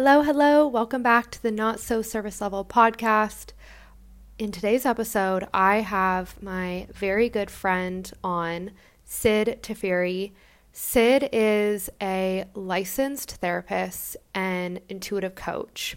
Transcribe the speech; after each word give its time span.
Hello, 0.00 0.22
hello. 0.22 0.64
Welcome 0.64 1.02
back 1.02 1.28
to 1.32 1.42
the 1.42 1.50
Not 1.50 1.80
So 1.80 2.02
Surface 2.02 2.40
Level 2.40 2.64
podcast. 2.64 3.50
In 4.38 4.52
today's 4.52 4.86
episode, 4.86 5.48
I 5.52 5.80
have 5.80 6.40
my 6.40 6.86
very 6.92 7.28
good 7.28 7.50
friend 7.50 8.08
on, 8.22 8.70
Syd 9.04 9.58
Tafuri. 9.60 10.30
Syd 10.72 11.28
is 11.32 11.90
a 12.00 12.44
licensed 12.54 13.38
therapist 13.38 14.16
and 14.36 14.80
intuitive 14.88 15.34
coach. 15.34 15.96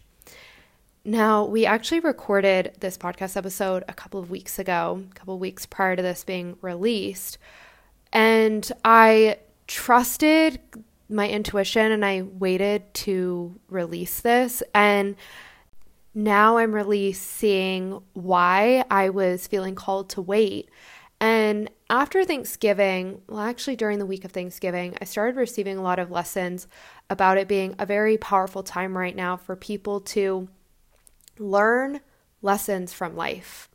Now, 1.06 1.46
we 1.46 1.68
actually 1.68 2.00
recorded 2.00 2.78
this 2.80 2.98
podcast 2.98 3.38
episode 3.38 3.84
a 3.88 3.94
couple 3.94 4.20
of 4.20 4.32
weeks 4.32 4.58
ago, 4.58 5.04
a 5.12 5.14
couple 5.14 5.36
of 5.36 5.40
weeks 5.40 5.68
prior 5.68 5.96
to 5.96 6.02
this 6.02 6.24
being 6.24 6.58
released. 6.64 7.38
And 8.12 8.68
I 8.84 9.38
trusted 9.68 10.60
my 11.12 11.28
intuition 11.28 11.92
and 11.92 12.06
I 12.06 12.22
waited 12.22 12.94
to 12.96 13.60
release 13.70 14.22
this. 14.22 14.64
And 14.74 15.16
now 16.14 16.58
I'm 16.58 16.74
really 16.74 17.14
seeing 17.14 18.02
why 18.14 18.84
I 18.90 19.10
was 19.10 19.48
feeling 19.48 19.76
called 19.76 20.10
to 20.12 20.22
wait. 20.22 20.70
And 21.20 21.70
after 21.90 22.26
Thanksgiving, 22.26 23.22
well, 23.30 23.42
actually 23.42 23.76
during 23.76 24.00
the 24.00 24.06
week 24.06 24.26
of 24.26 24.32
Thanksgiving, 24.32 24.98
I 25.00 25.06
started 25.06 25.36
receiving 25.36 25.78
a 25.78 25.84
lot 25.84 26.00
of 26.00 26.10
lessons 26.10 26.68
about 27.10 27.38
it 27.38 27.48
being 27.48 27.76
a 27.78 27.86
very 27.86 28.18
powerful 28.18 28.64
time 28.64 28.98
right 28.98 29.16
now 29.16 29.38
for 29.38 29.56
people 29.56 30.02
to 30.02 30.50
learn 31.38 32.00
lessons 32.42 32.92
from 32.92 33.16
life, 33.16 33.70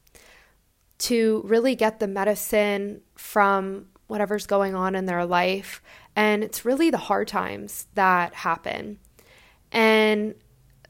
to 0.99 1.43
really 1.45 1.77
get 1.77 2.01
the 2.01 2.09
medicine 2.09 3.03
from 3.15 3.87
whatever's 4.09 4.47
going 4.47 4.75
on 4.75 4.95
in 4.95 5.07
their 5.07 5.25
life. 5.25 5.83
And 6.17 6.43
it's 6.43 6.65
really 6.65 6.91
the 6.91 6.97
hard 6.97 7.29
times 7.29 7.87
that 7.95 8.35
happen. 8.35 8.99
And 9.71 10.35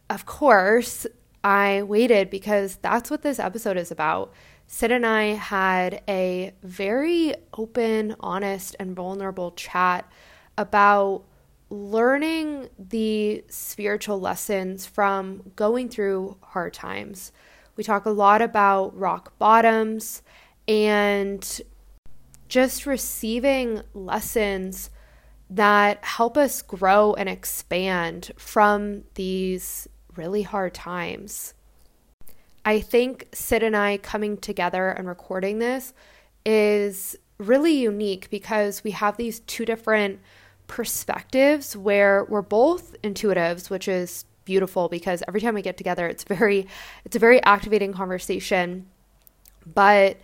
of 0.08 0.24
course, 0.24 1.06
I 1.42 1.82
waited 1.82 2.30
because 2.30 2.76
that's 2.76 3.10
what 3.10 3.22
this 3.22 3.38
episode 3.40 3.76
is 3.76 3.90
about. 3.90 4.32
Syd 4.68 4.92
and 4.92 5.04
I 5.04 5.34
had 5.34 6.02
a 6.08 6.52
very 6.62 7.34
open, 7.56 8.16
honest, 8.20 8.76
and 8.78 8.94
vulnerable 8.94 9.50
chat 9.52 10.10
about 10.56 11.24
learning 11.70 12.68
the 12.78 13.44
spiritual 13.48 14.20
lessons 14.20 14.86
from 14.86 15.52
going 15.56 15.88
through 15.88 16.36
hard 16.40 16.72
times. 16.72 17.32
We 17.76 17.84
talk 17.84 18.06
a 18.06 18.10
lot 18.10 18.42
about 18.42 18.96
rock 18.96 19.36
bottoms 19.38 20.22
and 20.68 21.60
just 22.48 22.86
receiving 22.86 23.82
lessons 23.92 24.90
that 25.50 26.04
help 26.04 26.36
us 26.36 26.62
grow 26.62 27.14
and 27.14 27.28
expand 27.28 28.32
from 28.36 29.04
these 29.14 29.88
really 30.16 30.42
hard 30.42 30.74
times. 30.74 31.54
I 32.64 32.80
think 32.80 33.28
Syd 33.32 33.62
and 33.62 33.76
I 33.76 33.98
coming 33.98 34.38
together 34.38 34.88
and 34.88 35.06
recording 35.06 35.60
this 35.60 35.92
is 36.44 37.16
really 37.38 37.74
unique 37.74 38.28
because 38.30 38.82
we 38.82 38.90
have 38.92 39.16
these 39.16 39.40
two 39.40 39.64
different 39.64 40.20
perspectives 40.66 41.76
where 41.76 42.24
we're 42.24 42.42
both 42.42 43.00
intuitives, 43.02 43.70
which 43.70 43.86
is 43.86 44.24
beautiful 44.44 44.88
because 44.88 45.22
every 45.28 45.40
time 45.40 45.54
we 45.54 45.62
get 45.62 45.76
together 45.76 46.06
it's 46.06 46.22
very 46.22 46.68
it's 47.04 47.16
a 47.16 47.18
very 47.18 47.42
activating 47.44 47.92
conversation. 47.92 48.86
But 49.74 50.16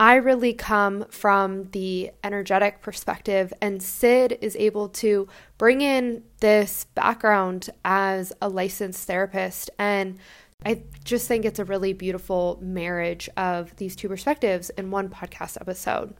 I 0.00 0.14
really 0.14 0.52
come 0.52 1.06
from 1.10 1.70
the 1.70 2.12
energetic 2.22 2.82
perspective, 2.82 3.52
and 3.60 3.82
Syd 3.82 4.38
is 4.40 4.54
able 4.54 4.88
to 4.90 5.26
bring 5.58 5.80
in 5.80 6.22
this 6.38 6.84
background 6.94 7.70
as 7.84 8.32
a 8.40 8.48
licensed 8.48 9.04
therapist. 9.08 9.70
And 9.76 10.18
I 10.64 10.82
just 11.02 11.26
think 11.26 11.44
it's 11.44 11.58
a 11.58 11.64
really 11.64 11.92
beautiful 11.94 12.60
marriage 12.62 13.28
of 13.36 13.74
these 13.76 13.96
two 13.96 14.08
perspectives 14.08 14.70
in 14.70 14.92
one 14.92 15.08
podcast 15.08 15.60
episode. 15.60 16.14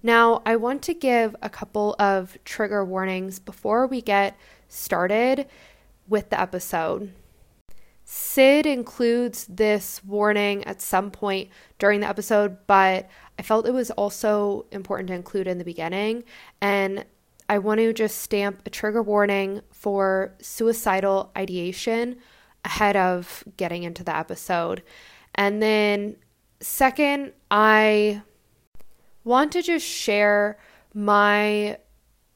Now, 0.00 0.42
I 0.46 0.54
want 0.54 0.82
to 0.82 0.94
give 0.94 1.34
a 1.42 1.50
couple 1.50 1.96
of 1.98 2.38
trigger 2.44 2.84
warnings 2.84 3.40
before 3.40 3.88
we 3.88 4.00
get 4.00 4.36
started 4.68 5.48
with 6.06 6.30
the 6.30 6.40
episode. 6.40 7.12
Syd 8.08 8.66
includes 8.66 9.46
this 9.46 10.00
warning 10.04 10.62
at 10.64 10.80
some 10.80 11.10
point 11.10 11.50
during 11.80 12.00
the 12.00 12.08
episode, 12.08 12.56
but 12.68 13.08
I 13.36 13.42
felt 13.42 13.66
it 13.66 13.74
was 13.74 13.90
also 13.90 14.64
important 14.70 15.08
to 15.08 15.14
include 15.14 15.48
in 15.48 15.58
the 15.58 15.64
beginning. 15.64 16.22
And 16.60 17.04
I 17.48 17.58
want 17.58 17.80
to 17.80 17.92
just 17.92 18.18
stamp 18.18 18.62
a 18.64 18.70
trigger 18.70 19.02
warning 19.02 19.60
for 19.72 20.34
suicidal 20.40 21.32
ideation 21.36 22.18
ahead 22.64 22.94
of 22.94 23.42
getting 23.56 23.82
into 23.82 24.04
the 24.04 24.16
episode. 24.16 24.84
And 25.34 25.60
then, 25.60 26.14
second, 26.60 27.32
I 27.50 28.22
want 29.24 29.50
to 29.52 29.62
just 29.62 29.84
share 29.84 30.58
my 30.94 31.78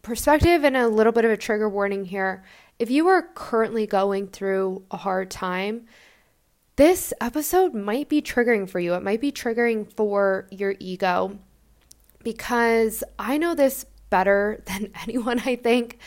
perspective 0.03 0.65
and 0.65 0.77
a 0.77 0.89
little 0.89 1.13
bit 1.13 1.25
of 1.25 1.31
a 1.31 1.37
trigger 1.37 1.69
warning 1.69 2.07
here. 2.07 2.43
If 2.81 2.91
you 2.91 3.09
are 3.09 3.21
currently 3.35 3.87
going 3.87 4.29
through 4.29 4.85
a 4.91 4.97
hard 4.97 5.31
time, 5.31 5.85
this 6.77 7.13
episode 7.21 7.75
might 7.75 8.09
be 8.09 8.23
triggering 8.23 8.67
for 8.67 8.81
you. 8.81 8.95
It 8.95 9.03
might 9.03 9.21
be 9.21 9.31
triggering 9.31 9.93
for 9.93 10.47
your 10.51 10.75
ego 10.79 11.39
because 12.25 13.05
I 13.19 13.37
know 13.37 13.55
this 13.55 13.85
better 14.09 14.63
than 14.67 14.93
anyone, 15.03 15.41
I 15.41 15.57
think. 15.57 15.99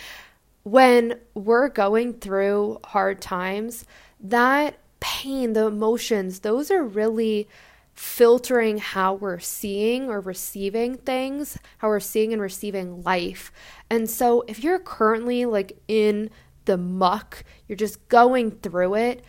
When 0.63 1.19
we're 1.35 1.69
going 1.69 2.13
through 2.13 2.79
hard 2.85 3.21
times, 3.21 3.85
that 4.19 4.79
pain, 4.99 5.53
the 5.53 5.67
emotions, 5.67 6.39
those 6.39 6.71
are 6.71 6.83
really 6.83 7.47
filtering 7.93 8.79
how 8.79 9.13
we're 9.13 9.39
seeing 9.39 10.09
or 10.09 10.19
receiving 10.19 10.97
things, 10.97 11.59
how 11.77 11.89
we're 11.89 11.99
seeing 11.99 12.33
and 12.33 12.41
receiving 12.41 13.03
life. 13.03 13.51
And 13.91 14.09
so 14.09 14.43
if 14.47 14.63
you're 14.63 14.79
currently 14.79 15.45
like 15.45 15.77
in 15.87 16.31
the 16.65 16.77
muck, 16.77 17.43
you're 17.67 17.75
just 17.75 18.07
going 18.09 18.51
through 18.51 18.95
it, 18.95 19.23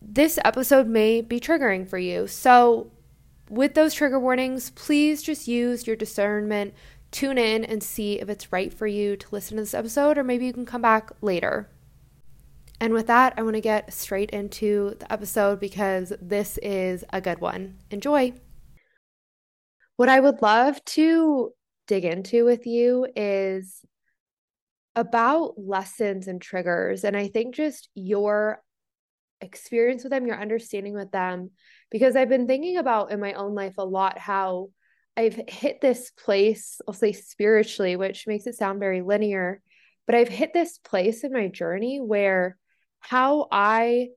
this 0.00 0.38
episode 0.44 0.86
may 0.86 1.20
be 1.20 1.40
triggering 1.40 1.86
for 1.86 1.98
you. 1.98 2.26
So 2.26 2.90
with 3.50 3.74
those 3.74 3.94
trigger 3.94 4.20
warnings, 4.20 4.70
please 4.70 5.22
just 5.22 5.48
use 5.48 5.86
your 5.86 5.96
discernment, 5.96 6.74
tune 7.10 7.38
in 7.38 7.64
and 7.64 7.82
see 7.82 8.20
if 8.20 8.28
it's 8.28 8.52
right 8.52 8.72
for 8.72 8.86
you 8.86 9.16
to 9.16 9.26
listen 9.30 9.56
to 9.56 9.62
this 9.62 9.74
episode, 9.74 10.18
or 10.18 10.24
maybe 10.24 10.46
you 10.46 10.52
can 10.52 10.66
come 10.66 10.82
back 10.82 11.10
later. 11.20 11.68
And 12.80 12.92
with 12.92 13.08
that, 13.08 13.34
I 13.36 13.42
want 13.42 13.56
to 13.56 13.60
get 13.60 13.92
straight 13.92 14.30
into 14.30 14.94
the 15.00 15.12
episode 15.12 15.58
because 15.58 16.12
this 16.20 16.58
is 16.58 17.04
a 17.12 17.20
good 17.20 17.40
one. 17.40 17.78
Enjoy. 17.90 18.34
What 19.96 20.08
I 20.08 20.20
would 20.20 20.42
love 20.42 20.84
to 20.84 21.52
dig 21.88 22.04
into 22.04 22.44
with 22.44 22.66
you 22.66 23.08
is 23.16 23.84
about 24.98 25.54
lessons 25.56 26.26
and 26.26 26.42
triggers. 26.42 27.04
And 27.04 27.16
I 27.16 27.28
think 27.28 27.54
just 27.54 27.88
your 27.94 28.60
experience 29.40 30.02
with 30.02 30.10
them, 30.10 30.26
your 30.26 30.40
understanding 30.40 30.94
with 30.94 31.12
them, 31.12 31.50
because 31.90 32.16
I've 32.16 32.28
been 32.28 32.48
thinking 32.48 32.76
about 32.78 33.12
in 33.12 33.20
my 33.20 33.34
own 33.34 33.54
life 33.54 33.74
a 33.78 33.84
lot 33.84 34.18
how 34.18 34.70
I've 35.16 35.40
hit 35.48 35.80
this 35.80 36.10
place, 36.10 36.80
I'll 36.86 36.94
say 36.94 37.12
spiritually, 37.12 37.96
which 37.96 38.26
makes 38.26 38.46
it 38.46 38.56
sound 38.56 38.80
very 38.80 39.02
linear, 39.02 39.62
but 40.06 40.16
I've 40.16 40.28
hit 40.28 40.52
this 40.52 40.78
place 40.78 41.22
in 41.22 41.32
my 41.32 41.46
journey 41.46 42.00
where 42.00 42.56
how 42.98 43.46
I 43.52 44.08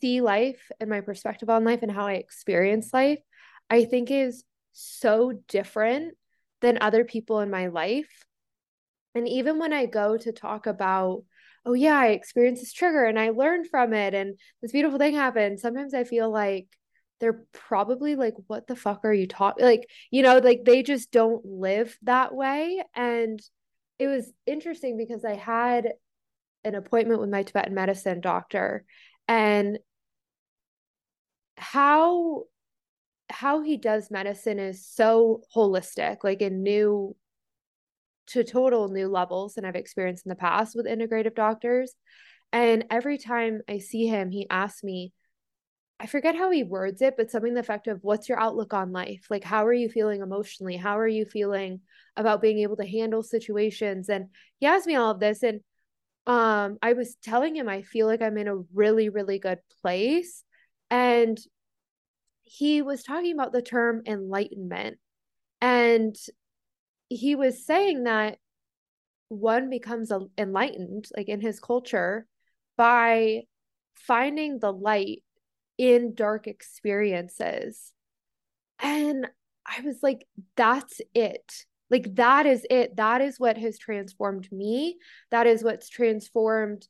see 0.00 0.20
life 0.20 0.70
and 0.78 0.90
my 0.90 1.00
perspective 1.00 1.50
on 1.50 1.64
life 1.64 1.80
and 1.82 1.90
how 1.90 2.06
I 2.06 2.14
experience 2.14 2.92
life, 2.92 3.18
I 3.68 3.84
think 3.84 4.10
is 4.10 4.44
so 4.72 5.32
different 5.48 6.14
than 6.60 6.78
other 6.80 7.04
people 7.04 7.40
in 7.40 7.50
my 7.50 7.66
life. 7.66 8.25
And 9.16 9.26
even 9.26 9.58
when 9.58 9.72
I 9.72 9.86
go 9.86 10.18
to 10.18 10.30
talk 10.30 10.66
about, 10.66 11.24
oh, 11.64 11.72
yeah, 11.72 11.96
I 11.96 12.08
experienced 12.08 12.60
this 12.60 12.72
trigger 12.72 13.06
and 13.06 13.18
I 13.18 13.30
learned 13.30 13.66
from 13.68 13.94
it 13.94 14.12
and 14.12 14.38
this 14.60 14.72
beautiful 14.72 14.98
thing 14.98 15.14
happened, 15.14 15.58
sometimes 15.58 15.94
I 15.94 16.04
feel 16.04 16.30
like 16.30 16.66
they're 17.18 17.44
probably 17.52 18.14
like, 18.14 18.34
what 18.46 18.66
the 18.66 18.76
fuck 18.76 19.04
are 19.04 19.12
you 19.12 19.26
talking? 19.26 19.64
Like, 19.64 19.88
you 20.10 20.22
know, 20.22 20.36
like 20.38 20.64
they 20.64 20.82
just 20.82 21.10
don't 21.10 21.42
live 21.46 21.96
that 22.02 22.34
way. 22.34 22.82
And 22.94 23.40
it 23.98 24.06
was 24.06 24.30
interesting 24.44 24.98
because 24.98 25.24
I 25.24 25.34
had 25.34 25.92
an 26.62 26.74
appointment 26.74 27.20
with 27.20 27.30
my 27.30 27.42
Tibetan 27.42 27.74
medicine 27.74 28.20
doctor 28.20 28.84
and 29.28 29.78
how 31.56 32.42
how 33.28 33.62
he 33.62 33.76
does 33.76 34.10
medicine 34.10 34.58
is 34.58 34.86
so 34.86 35.40
holistic 35.54 36.18
like 36.22 36.42
in 36.42 36.62
new 36.62 37.16
to 38.28 38.44
total 38.44 38.88
new 38.88 39.08
levels 39.08 39.54
than 39.54 39.64
I've 39.64 39.76
experienced 39.76 40.26
in 40.26 40.30
the 40.30 40.36
past 40.36 40.74
with 40.74 40.86
integrative 40.86 41.34
doctors. 41.34 41.94
And 42.52 42.84
every 42.90 43.18
time 43.18 43.60
I 43.68 43.78
see 43.78 44.06
him, 44.06 44.30
he 44.30 44.46
asks 44.48 44.82
me, 44.82 45.12
I 45.98 46.06
forget 46.06 46.36
how 46.36 46.50
he 46.50 46.62
words 46.62 47.00
it, 47.00 47.14
but 47.16 47.30
something 47.30 47.54
the 47.54 47.60
effect 47.60 47.86
of 47.86 48.00
what's 48.02 48.28
your 48.28 48.38
outlook 48.38 48.74
on 48.74 48.92
life? 48.92 49.26
Like, 49.30 49.44
how 49.44 49.66
are 49.66 49.72
you 49.72 49.88
feeling 49.88 50.20
emotionally? 50.20 50.76
How 50.76 50.98
are 50.98 51.08
you 51.08 51.24
feeling 51.24 51.80
about 52.16 52.42
being 52.42 52.58
able 52.58 52.76
to 52.76 52.86
handle 52.86 53.22
situations? 53.22 54.08
And 54.08 54.26
he 54.58 54.66
asked 54.66 54.86
me 54.86 54.96
all 54.96 55.10
of 55.10 55.20
this. 55.20 55.42
And 55.42 55.60
um 56.26 56.78
I 56.82 56.92
was 56.94 57.16
telling 57.22 57.54
him 57.54 57.68
I 57.68 57.82
feel 57.82 58.06
like 58.06 58.20
I'm 58.20 58.36
in 58.36 58.48
a 58.48 58.56
really 58.74 59.08
really 59.08 59.38
good 59.38 59.60
place 59.80 60.42
and 60.90 61.38
he 62.42 62.82
was 62.82 63.02
talking 63.02 63.32
about 63.32 63.52
the 63.52 63.62
term 63.62 64.02
enlightenment 64.06 64.98
and 65.60 66.16
he 67.08 67.34
was 67.34 67.64
saying 67.64 68.04
that 68.04 68.38
one 69.28 69.70
becomes 69.70 70.12
enlightened 70.38 71.06
like 71.16 71.28
in 71.28 71.40
his 71.40 71.60
culture 71.60 72.26
by 72.76 73.42
finding 73.94 74.58
the 74.58 74.72
light 74.72 75.22
in 75.78 76.14
dark 76.14 76.46
experiences. 76.46 77.92
And 78.80 79.26
i 79.66 79.80
was 79.80 79.98
like 80.02 80.26
that's 80.56 81.00
it. 81.14 81.64
Like 81.88 82.14
that 82.16 82.46
is 82.46 82.66
it. 82.68 82.96
That 82.96 83.20
is 83.20 83.38
what 83.38 83.56
has 83.58 83.78
transformed 83.78 84.50
me. 84.50 84.96
That 85.30 85.46
is 85.46 85.62
what's 85.62 85.88
transformed 85.88 86.86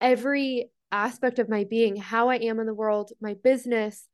every 0.00 0.70
aspect 0.92 1.38
of 1.38 1.48
my 1.48 1.64
being 1.70 1.94
how 1.94 2.30
i 2.30 2.34
am 2.34 2.58
in 2.58 2.66
the 2.66 2.74
world 2.74 3.12
my 3.20 3.34
business 3.44 4.08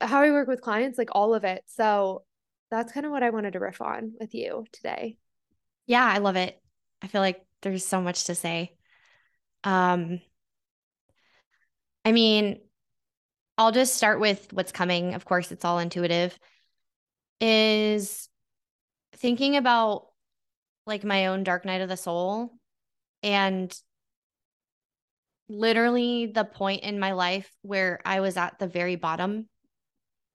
how 0.00 0.22
i 0.22 0.30
work 0.32 0.48
with 0.48 0.60
clients 0.60 0.98
like 0.98 1.10
all 1.12 1.34
of 1.34 1.44
it. 1.44 1.62
So 1.66 2.24
that's 2.70 2.92
kind 2.92 3.06
of 3.06 3.12
what 3.12 3.22
i 3.22 3.30
wanted 3.30 3.52
to 3.52 3.60
riff 3.60 3.80
on 3.80 4.12
with 4.18 4.34
you 4.34 4.64
today. 4.72 5.16
Yeah 5.86 6.04
i 6.04 6.18
love 6.18 6.36
it. 6.36 6.60
I 7.02 7.06
feel 7.06 7.20
like 7.20 7.44
there's 7.62 7.84
so 7.84 8.00
much 8.00 8.24
to 8.24 8.34
say. 8.34 8.74
Um 9.64 10.20
i 12.04 12.12
mean 12.12 12.60
i'll 13.58 13.72
just 13.72 13.94
start 13.94 14.20
with 14.20 14.52
what's 14.52 14.72
coming. 14.72 15.14
Of 15.14 15.24
course 15.24 15.52
it's 15.52 15.64
all 15.64 15.78
intuitive. 15.78 16.38
Is 17.40 18.28
thinking 19.16 19.56
about 19.56 20.06
like 20.86 21.04
my 21.04 21.26
own 21.26 21.44
dark 21.44 21.64
night 21.64 21.80
of 21.80 21.88
the 21.88 21.96
soul 21.96 22.52
and 23.22 23.76
literally 25.48 26.26
the 26.26 26.44
point 26.44 26.82
in 26.82 26.98
my 26.98 27.12
life 27.12 27.50
where 27.62 28.00
I 28.04 28.20
was 28.20 28.36
at 28.36 28.58
the 28.58 28.66
very 28.66 28.96
bottom. 28.96 29.48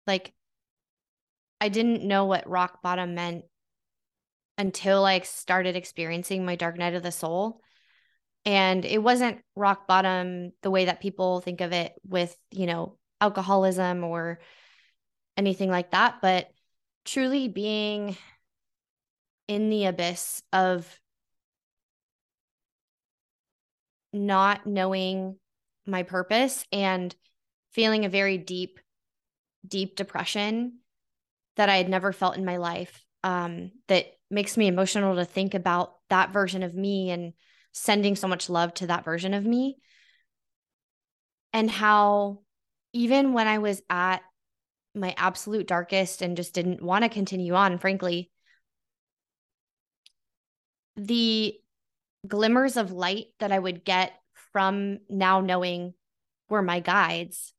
Like, 0.08 0.34
I 1.62 1.70
didn't 1.70 2.04
know 2.04 2.26
what 2.26 2.50
rock 2.50 2.82
bottom 2.82 3.14
meant 3.14 3.46
until 4.58 5.06
I 5.06 5.20
started 5.20 5.76
experiencing 5.76 6.44
my 6.44 6.56
dark 6.56 6.76
night 6.76 6.96
of 6.96 7.04
the 7.04 7.12
soul. 7.12 7.62
And 8.46 8.84
it 8.84 9.02
wasn't 9.02 9.44
rock 9.56 9.88
bottom 9.88 10.54
the 10.64 10.72
way 10.72 10.86
that 10.86 11.00
people 11.00 11.40
think 11.40 11.62
of 11.62 11.72
it 11.72 11.94
with, 12.04 12.36
you 12.50 12.66
know, 12.66 12.98
alcoholism 13.22 14.04
or 14.04 14.40
anything 15.38 15.70
like 15.70 15.92
that, 15.92 16.16
but 16.24 16.50
truly 17.06 17.48
being 17.48 18.18
in 19.48 19.70
the 19.70 19.86
abyss 19.86 20.42
of 20.52 21.00
not 24.12 24.66
knowing 24.66 25.38
my 25.86 26.02
purpose 26.02 26.66
and 26.72 27.16
feeling 27.72 28.04
a 28.04 28.10
very 28.10 28.40
deep, 28.40 28.80
deep 29.68 29.96
depression 29.96 30.80
that 31.58 31.70
I 31.70 31.78
had 31.78 31.90
never 31.90 32.12
felt 32.12 32.38
in 32.38 32.46
my 32.46 32.58
life. 32.58 33.04
Um, 33.24 33.72
that 33.88 34.06
makes 34.30 34.58
me 34.58 34.68
emotional 34.68 35.16
to 35.16 35.26
think 35.26 35.54
about 35.54 35.94
that 36.10 36.32
version 36.32 36.64
of 36.64 36.74
me 36.74 37.12
and 37.12 37.34
sending 37.72 38.16
so 38.16 38.28
much 38.28 38.50
love 38.50 38.74
to 38.76 38.88
that 38.88 39.06
version 39.06 39.34
of 39.34 39.46
me. 39.46 39.78
And 41.54 41.70
how, 41.70 42.40
even 42.94 43.34
when 43.34 43.48
I 43.48 43.60
was 43.60 43.82
at 43.90 44.22
my 44.96 45.14
absolute 45.18 45.68
darkest 45.68 46.22
and 46.22 46.38
just 46.38 46.54
didn't 46.54 46.82
want 46.82 47.04
to 47.04 47.10
continue 47.10 47.54
on, 47.54 47.78
frankly, 47.78 48.32
the 50.96 51.56
glimmers 52.28 52.78
of 52.78 52.92
light 52.92 53.28
that 53.40 53.52
I 53.52 53.60
would 53.60 53.84
get 53.84 54.14
from 54.52 55.00
now 55.10 55.42
knowing 55.42 55.94
were 56.50 56.62
my 56.62 56.80
guides, 56.80 57.54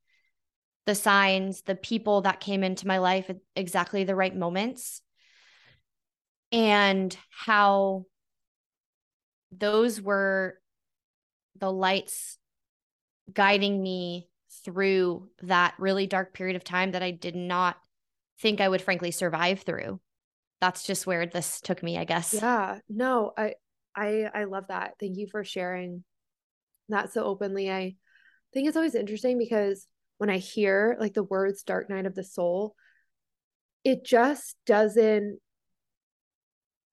the 0.86 0.94
signs, 0.94 1.62
the 1.62 1.74
people 1.74 2.22
that 2.22 2.40
came 2.40 2.64
into 2.64 2.86
my 2.86 2.98
life 2.98 3.30
at 3.30 3.38
exactly 3.54 4.04
the 4.04 4.16
right 4.16 4.34
moments, 4.34 5.02
and 6.50 7.16
how 7.30 8.04
those 9.50 10.00
were 10.00 10.58
the 11.56 11.70
lights 11.70 12.38
guiding 13.32 13.82
me 13.82 14.28
through 14.64 15.28
that 15.42 15.74
really 15.78 16.06
dark 16.06 16.34
period 16.34 16.56
of 16.56 16.64
time 16.64 16.92
that 16.92 17.02
I 17.02 17.10
did 17.10 17.36
not 17.36 17.76
think 18.40 18.60
I 18.60 18.68
would 18.68 18.82
frankly 18.82 19.10
survive 19.10 19.60
through 19.60 20.00
that's 20.62 20.84
just 20.84 21.08
where 21.08 21.26
this 21.26 21.60
took 21.60 21.82
me, 21.82 21.98
I 21.98 22.04
guess. 22.04 22.32
Yeah. 22.32 22.78
No, 22.88 23.32
I 23.36 23.54
I 23.96 24.30
I 24.32 24.44
love 24.44 24.68
that. 24.68 24.94
Thank 25.00 25.18
you 25.18 25.26
for 25.26 25.42
sharing 25.42 26.04
that 26.88 27.12
so 27.12 27.24
openly. 27.24 27.68
I 27.70 27.96
think 28.54 28.68
it's 28.68 28.76
always 28.76 28.94
interesting 28.94 29.38
because 29.38 29.88
when 30.22 30.30
I 30.30 30.38
hear 30.38 30.96
like 31.00 31.14
the 31.14 31.24
words 31.24 31.64
dark 31.64 31.90
night 31.90 32.06
of 32.06 32.14
the 32.14 32.22
soul, 32.22 32.76
it 33.82 34.04
just 34.04 34.54
doesn't 34.66 35.40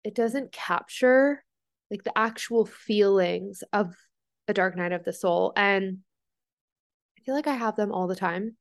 it 0.04 0.16
doesn't 0.16 0.52
capture 0.52 1.44
like 1.92 2.04
the 2.04 2.18
actual 2.18 2.66
feelings 2.66 3.64
of 3.72 3.94
a 4.48 4.54
dark 4.56 4.76
night 4.76 4.94
of 4.94 5.04
the 5.04 5.14
soul 5.14 5.54
and 5.56 6.00
I 7.20 7.22
feel 7.22 7.36
like 7.36 7.46
I 7.46 7.54
have 7.54 7.76
them 7.76 7.92
all 7.92 8.08
the 8.08 8.16
time. 8.16 8.58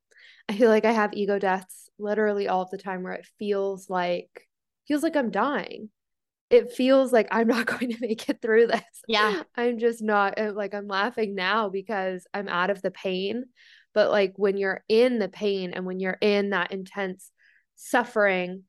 I 0.47 0.55
feel 0.55 0.69
like 0.69 0.85
I 0.85 0.91
have 0.91 1.15
ego 1.15 1.39
deaths 1.39 1.89
literally 1.97 2.47
all 2.47 2.61
of 2.61 2.69
the 2.69 2.77
time 2.77 3.01
where 3.01 3.13
it 3.13 3.27
feels 3.39 3.89
like 3.89 4.47
feels 4.87 5.01
like 5.01 5.15
I'm 5.15 5.31
dying. 5.31 5.89
It 6.51 6.73
feels 6.73 7.11
like 7.11 7.27
I'm 7.31 7.47
not 7.47 7.65
going 7.79 7.89
to 7.89 7.97
make 8.01 8.29
it 8.29 8.39
through 8.39 8.67
this. 8.67 8.83
Yeah. 9.07 9.41
I'm 9.55 9.79
just 9.79 10.03
not 10.03 10.37
uh, 10.37 10.53
like 10.53 10.75
I'm 10.75 10.87
laughing 10.87 11.33
now 11.33 11.69
because 11.69 12.27
I'm 12.35 12.47
out 12.47 12.69
of 12.69 12.83
the 12.83 12.91
pain. 12.91 13.45
But 13.93 14.11
like 14.11 14.33
when 14.35 14.57
you're 14.57 14.83
in 14.87 15.19
the 15.19 15.29
pain 15.29 15.73
and 15.73 15.85
when 15.85 15.99
you're 15.99 16.17
in 16.21 16.51
that 16.51 16.71
intense 16.71 17.31
suffering, 17.75 18.63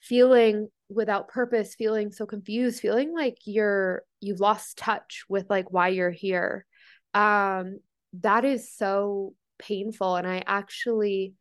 feeling 0.00 0.68
without 0.88 1.28
purpose, 1.28 1.74
feeling 1.74 2.12
so 2.12 2.26
confused, 2.26 2.80
feeling 2.80 3.14
like 3.14 3.38
you're 3.44 4.02
you've 4.20 4.40
lost 4.40 4.78
touch 4.78 5.24
with 5.28 5.48
like 5.50 5.70
why 5.70 5.88
you're 5.88 6.10
here. 6.10 6.66
Um 7.14 7.80
that 8.20 8.44
is 8.44 8.74
so 8.74 9.34
painful 9.58 10.16
and 10.16 10.26
I 10.26 10.42
actually 10.46 11.34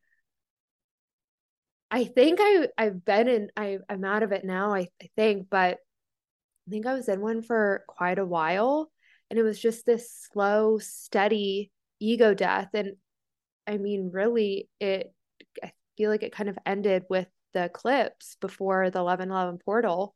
I 1.89 2.05
think 2.05 2.39
I 2.41 2.67
I've 2.77 3.03
been 3.03 3.27
in 3.27 3.49
I 3.57 3.79
I'm 3.89 4.05
out 4.05 4.23
of 4.23 4.31
it 4.31 4.45
now 4.45 4.73
I, 4.73 4.87
I 5.01 5.09
think 5.15 5.47
but 5.49 5.77
I 6.67 6.71
think 6.71 6.85
I 6.85 6.93
was 6.93 7.09
in 7.09 7.19
one 7.21 7.41
for 7.41 7.83
quite 7.87 8.19
a 8.19 8.25
while 8.25 8.91
and 9.29 9.39
it 9.39 9.43
was 9.43 9.59
just 9.59 9.85
this 9.85 10.27
slow 10.31 10.77
steady 10.79 11.71
ego 11.99 12.33
death 12.33 12.69
and 12.73 12.95
I 13.67 13.77
mean 13.77 14.11
really 14.13 14.69
it 14.79 15.13
I 15.63 15.71
feel 15.97 16.09
like 16.09 16.23
it 16.23 16.33
kind 16.33 16.49
of 16.49 16.57
ended 16.65 17.03
with 17.09 17.27
the 17.53 17.65
eclipse 17.65 18.37
before 18.39 18.89
the 18.89 19.03
1111 19.03 19.59
portal 19.63 20.15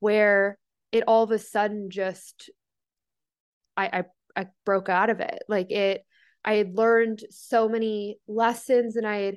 where 0.00 0.58
it 0.90 1.04
all 1.06 1.22
of 1.22 1.30
a 1.30 1.38
sudden 1.38 1.90
just 1.90 2.50
I 3.76 4.04
I, 4.36 4.42
I 4.42 4.46
broke 4.64 4.88
out 4.88 5.10
of 5.10 5.20
it. 5.20 5.42
Like 5.48 5.70
it 5.70 6.04
I 6.44 6.54
had 6.54 6.76
learned 6.76 7.22
so 7.30 7.68
many 7.68 8.18
lessons 8.26 8.96
and 8.96 9.06
I 9.06 9.18
had 9.18 9.36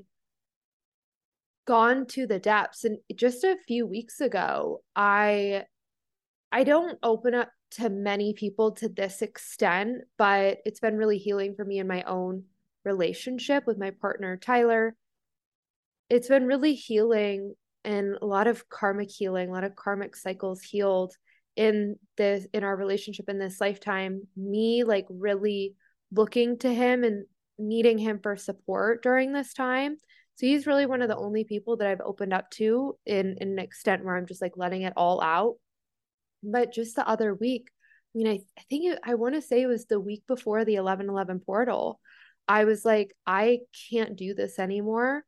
gone 1.66 2.06
to 2.06 2.28
the 2.28 2.40
depths. 2.40 2.84
And 2.84 2.98
just 3.16 3.44
a 3.44 3.58
few 3.68 3.86
weeks 3.86 4.22
ago 4.22 4.84
i 4.96 5.64
i 6.52 6.64
don't 6.64 6.98
open 7.04 7.34
up 7.34 7.50
to 7.72 7.90
many 7.90 8.34
people 8.34 8.72
to 8.72 8.88
this 8.88 9.22
extent 9.22 10.04
but 10.18 10.60
it's 10.66 10.80
been 10.80 10.96
really 10.96 11.18
healing 11.18 11.56
for 11.56 11.66
me 11.66 11.80
in 11.80 11.88
my 11.88 12.04
own 12.04 12.44
relationship 12.86 13.66
with 13.66 13.78
my 13.78 13.92
partner 13.92 14.38
tyler 14.38 14.96
it's 16.10 16.28
been 16.28 16.46
really 16.46 16.74
healing 16.74 17.54
and 17.84 18.18
a 18.22 18.26
lot 18.26 18.48
of 18.48 18.68
karmic 18.70 19.10
healing 19.10 19.50
a 19.50 19.52
lot 19.52 19.64
of 19.64 19.76
karmic 19.76 20.16
cycles 20.16 20.62
healed 20.62 21.14
in 21.56 21.96
this 22.18 22.46
in 22.54 22.64
our 22.64 22.76
relationship 22.76 23.28
in 23.30 23.40
this 23.40 23.60
lifetime 23.60 24.22
me 24.36 24.84
like 24.84 25.06
really 25.10 25.74
looking 26.12 26.58
to 26.58 26.74
him 26.74 27.04
and 27.04 27.26
needing 27.58 27.98
him 27.98 28.20
for 28.22 28.36
support 28.36 29.02
during 29.02 29.32
this 29.32 29.54
time 29.54 29.98
so 30.36 30.46
he's 30.46 30.68
really 30.68 30.86
one 30.86 31.02
of 31.02 31.08
the 31.08 31.16
only 31.16 31.46
people 31.46 31.78
that 31.78 31.88
I've 31.88 32.02
opened 32.02 32.34
up 32.34 32.52
to 32.52 32.98
in, 33.06 33.38
in 33.40 33.54
an 33.54 33.60
extent 33.60 34.04
where 34.04 34.18
I'm 34.18 34.26
just 34.26 34.42
like 34.42 34.58
letting 34.58 34.82
it 34.82 34.94
all 34.98 35.22
out. 35.22 35.56
But 36.44 36.74
just 36.74 36.96
the 36.96 37.08
other 37.08 37.34
week, 37.34 37.70
I 38.14 38.18
mean, 38.18 38.28
I, 38.28 38.40
I 38.58 38.64
think 38.70 38.86
it, 38.86 39.00
I 39.04 39.16
want 39.16 39.36
to 39.36 39.42
say 39.42 39.62
it 39.62 39.68
was 39.68 39.86
the 39.86 40.00
week 40.00 40.24
before 40.28 40.66
the 40.66 40.76
1111 40.76 41.40
portal. 41.40 42.02
I 42.48 42.66
was 42.66 42.86
like, 42.86 43.16
I 43.26 43.60
can't 43.90 44.16
do 44.16 44.34
this 44.34 44.60
anymore. 44.60 45.24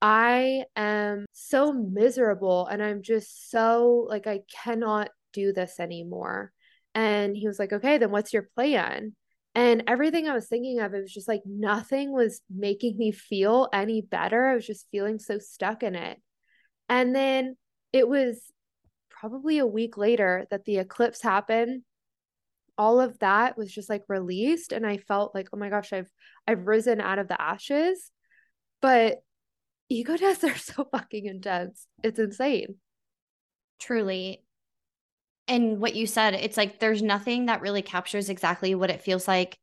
I 0.00 0.64
am 0.74 1.26
so 1.32 1.72
miserable 1.72 2.66
and 2.66 2.82
I'm 2.82 3.02
just 3.02 3.50
so 3.50 4.06
like, 4.08 4.26
I 4.26 4.40
cannot 4.64 5.10
do 5.32 5.52
this 5.52 5.78
anymore. 5.78 6.52
And 6.94 7.36
he 7.36 7.46
was 7.46 7.58
like, 7.58 7.72
okay, 7.72 7.98
then 7.98 8.10
what's 8.10 8.32
your 8.32 8.48
plan? 8.54 9.14
And 9.54 9.84
everything 9.86 10.28
I 10.28 10.34
was 10.34 10.48
thinking 10.48 10.80
of, 10.80 10.94
it 10.94 11.00
was 11.00 11.12
just 11.12 11.28
like 11.28 11.42
nothing 11.44 12.12
was 12.12 12.40
making 12.50 12.96
me 12.96 13.12
feel 13.12 13.68
any 13.72 14.00
better. 14.00 14.46
I 14.46 14.54
was 14.54 14.66
just 14.66 14.88
feeling 14.90 15.18
so 15.18 15.38
stuck 15.38 15.82
in 15.82 15.94
it. 15.94 16.18
And 16.88 17.14
then 17.14 17.56
it 17.92 18.08
was 18.08 18.50
probably 19.10 19.58
a 19.58 19.66
week 19.66 19.96
later 19.96 20.46
that 20.50 20.64
the 20.64 20.78
eclipse 20.78 21.22
happened. 21.22 21.82
All 22.78 23.00
of 23.00 23.18
that 23.18 23.56
was 23.56 23.72
just 23.72 23.88
like 23.88 24.02
released 24.08 24.72
and 24.72 24.86
I 24.86 24.96
felt 24.96 25.34
like, 25.34 25.48
oh 25.52 25.56
my 25.56 25.68
gosh, 25.68 25.92
I've 25.92 26.10
I've 26.46 26.66
risen 26.66 27.00
out 27.00 27.18
of 27.18 27.28
the 27.28 27.40
ashes. 27.40 28.10
But 28.80 29.22
ego 29.88 30.16
deaths 30.16 30.44
are 30.44 30.56
so 30.56 30.84
fucking 30.90 31.26
intense. 31.26 31.86
It's 32.02 32.18
insane. 32.18 32.76
Truly. 33.78 34.42
And 35.48 35.80
what 35.80 35.94
you 35.94 36.06
said, 36.06 36.34
it's 36.34 36.56
like 36.56 36.78
there's 36.78 37.02
nothing 37.02 37.46
that 37.46 37.60
really 37.60 37.82
captures 37.82 38.28
exactly 38.28 38.74
what 38.74 38.90
it 38.90 39.02
feels 39.02 39.26
like 39.26 39.58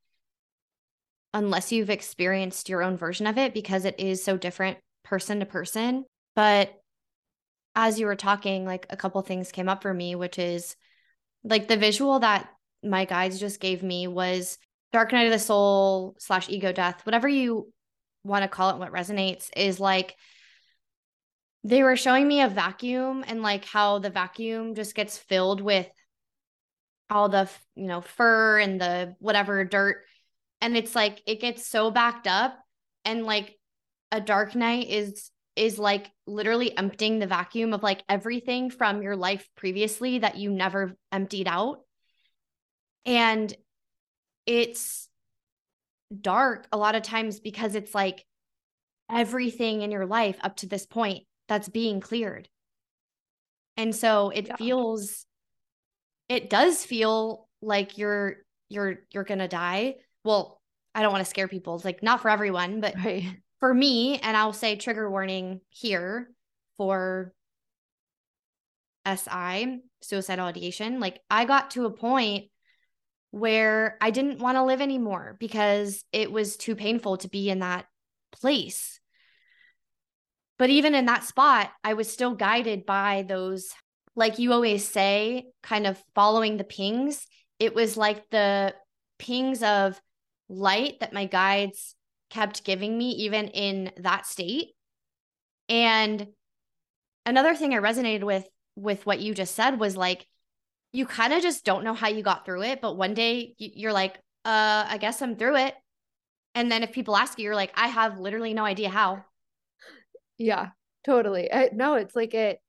unless 1.33 1.71
you've 1.71 1.89
experienced 1.89 2.69
your 2.69 2.81
own 2.81 2.97
version 2.97 3.27
of 3.27 3.37
it 3.37 3.53
because 3.53 3.85
it 3.85 3.99
is 3.99 4.23
so 4.23 4.35
different 4.35 4.77
person 5.03 5.39
to 5.39 5.45
person. 5.45 6.05
But 6.35 6.73
as 7.75 7.99
you 7.99 8.07
were 8.07 8.15
talking, 8.15 8.65
like 8.65 8.87
a 8.89 8.97
couple 8.97 9.21
things 9.21 9.51
came 9.51 9.69
up 9.69 9.81
for 9.81 9.93
me, 9.93 10.15
which 10.15 10.39
is 10.39 10.75
like 11.43 11.67
the 11.67 11.77
visual 11.77 12.19
that 12.19 12.49
my 12.83 13.05
guides 13.05 13.39
just 13.39 13.59
gave 13.59 13.83
me 13.83 14.07
was 14.07 14.57
dark 14.91 15.11
night 15.11 15.25
of 15.25 15.31
the 15.31 15.39
soul 15.39 16.15
slash 16.19 16.49
ego 16.49 16.71
death, 16.71 17.05
whatever 17.05 17.27
you 17.27 17.71
want 18.23 18.43
to 18.43 18.47
call 18.47 18.71
it, 18.71 18.77
what 18.77 18.91
resonates 18.91 19.49
is 19.55 19.79
like 19.79 20.15
they 21.63 21.83
were 21.83 21.95
showing 21.95 22.27
me 22.27 22.41
a 22.41 22.47
vacuum 22.47 23.23
and 23.27 23.41
like 23.41 23.65
how 23.65 23.99
the 23.99 24.09
vacuum 24.09 24.75
just 24.75 24.95
gets 24.95 25.17
filled 25.17 25.61
with 25.61 25.87
all 27.09 27.27
the 27.27 27.49
you 27.75 27.87
know 27.87 28.01
fur 28.01 28.59
and 28.59 28.79
the 28.79 29.15
whatever 29.19 29.65
dirt 29.65 30.03
and 30.61 30.77
it's 30.77 30.95
like 30.95 31.21
it 31.25 31.41
gets 31.41 31.65
so 31.65 31.91
backed 31.91 32.27
up 32.27 32.57
and 33.03 33.25
like 33.25 33.55
a 34.11 34.21
dark 34.21 34.55
night 34.55 34.89
is 34.89 35.31
is 35.55 35.77
like 35.77 36.09
literally 36.25 36.77
emptying 36.77 37.19
the 37.19 37.27
vacuum 37.27 37.73
of 37.73 37.83
like 37.83 38.03
everything 38.07 38.69
from 38.69 39.01
your 39.01 39.15
life 39.15 39.49
previously 39.57 40.19
that 40.19 40.37
you 40.37 40.51
never 40.51 40.95
emptied 41.11 41.47
out 41.47 41.79
and 43.05 43.53
it's 44.45 45.07
dark 46.21 46.67
a 46.71 46.77
lot 46.77 46.95
of 46.95 47.03
times 47.03 47.39
because 47.39 47.75
it's 47.75 47.93
like 47.93 48.25
everything 49.11 49.81
in 49.81 49.91
your 49.91 50.05
life 50.05 50.37
up 50.41 50.55
to 50.55 50.67
this 50.67 50.85
point 50.85 51.23
that's 51.47 51.69
being 51.69 51.99
cleared 51.99 52.47
and 53.77 53.95
so 53.95 54.29
it 54.29 54.47
yeah. 54.47 54.55
feels 54.55 55.25
it 56.27 56.49
does 56.49 56.83
feel 56.83 57.47
like 57.61 57.97
you're 57.97 58.37
you're 58.69 58.99
you're 59.11 59.23
gonna 59.23 59.47
die 59.47 59.95
well, 60.23 60.61
I 60.95 61.01
don't 61.01 61.11
want 61.11 61.23
to 61.23 61.29
scare 61.29 61.47
people. 61.47 61.75
It's 61.75 61.85
like 61.85 62.03
not 62.03 62.21
for 62.21 62.29
everyone, 62.29 62.81
but 62.81 62.95
right. 63.03 63.37
for 63.59 63.73
me, 63.73 64.19
and 64.19 64.35
I'll 64.35 64.53
say 64.53 64.75
trigger 64.75 65.09
warning 65.09 65.61
here 65.69 66.31
for 66.77 67.33
SI, 69.05 69.79
suicidal 70.01 70.45
ideation. 70.45 70.99
Like 70.99 71.21
I 71.29 71.45
got 71.45 71.71
to 71.71 71.85
a 71.85 71.91
point 71.91 72.45
where 73.31 73.97
I 74.01 74.09
didn't 74.11 74.39
want 74.39 74.57
to 74.57 74.63
live 74.63 74.81
anymore 74.81 75.35
because 75.39 76.03
it 76.11 76.31
was 76.31 76.57
too 76.57 76.75
painful 76.75 77.17
to 77.17 77.27
be 77.27 77.49
in 77.49 77.59
that 77.59 77.85
place. 78.31 78.99
But 80.57 80.69
even 80.69 80.95
in 80.95 81.05
that 81.05 81.23
spot, 81.23 81.71
I 81.83 81.93
was 81.93 82.11
still 82.11 82.35
guided 82.35 82.85
by 82.85 83.23
those, 83.27 83.73
like 84.15 84.39
you 84.39 84.51
always 84.51 84.85
say, 84.85 85.45
kind 85.63 85.87
of 85.87 86.03
following 86.15 86.57
the 86.57 86.63
pings. 86.63 87.25
It 87.59 87.73
was 87.73 87.95
like 87.95 88.29
the 88.29 88.73
pings 89.19 89.63
of 89.63 89.99
light 90.49 90.99
that 90.99 91.13
my 91.13 91.25
guides 91.25 91.95
kept 92.29 92.63
giving 92.63 92.97
me, 92.97 93.11
even 93.11 93.47
in 93.47 93.91
that 93.97 94.25
state. 94.25 94.69
And 95.69 96.27
another 97.25 97.55
thing 97.55 97.73
I 97.73 97.77
resonated 97.77 98.23
with 98.23 98.47
with 98.75 99.05
what 99.05 99.19
you 99.19 99.33
just 99.33 99.55
said 99.55 99.79
was 99.79 99.95
like, 99.97 100.25
you 100.91 101.05
kind 101.05 101.33
of 101.33 101.41
just 101.41 101.65
don't 101.65 101.83
know 101.83 101.93
how 101.93 102.07
you 102.07 102.23
got 102.23 102.45
through 102.45 102.63
it, 102.63 102.81
but 102.81 102.97
one 102.97 103.13
day 103.13 103.53
you're 103.57 103.93
like, 103.93 104.15
uh, 104.45 104.85
I 104.87 104.97
guess 104.99 105.21
I'm 105.21 105.35
through 105.35 105.57
it. 105.57 105.75
And 106.55 106.71
then 106.71 106.83
if 106.83 106.91
people 106.91 107.15
ask 107.15 107.37
you, 107.37 107.45
you're 107.45 107.55
like, 107.55 107.71
I 107.75 107.87
have 107.87 108.19
literally 108.19 108.53
no 108.53 108.65
idea 108.65 108.89
how. 108.89 109.23
Yeah, 110.37 110.69
totally. 111.05 111.51
I, 111.51 111.69
no, 111.73 111.95
it's 111.95 112.15
like 112.15 112.33
it. 112.33 112.59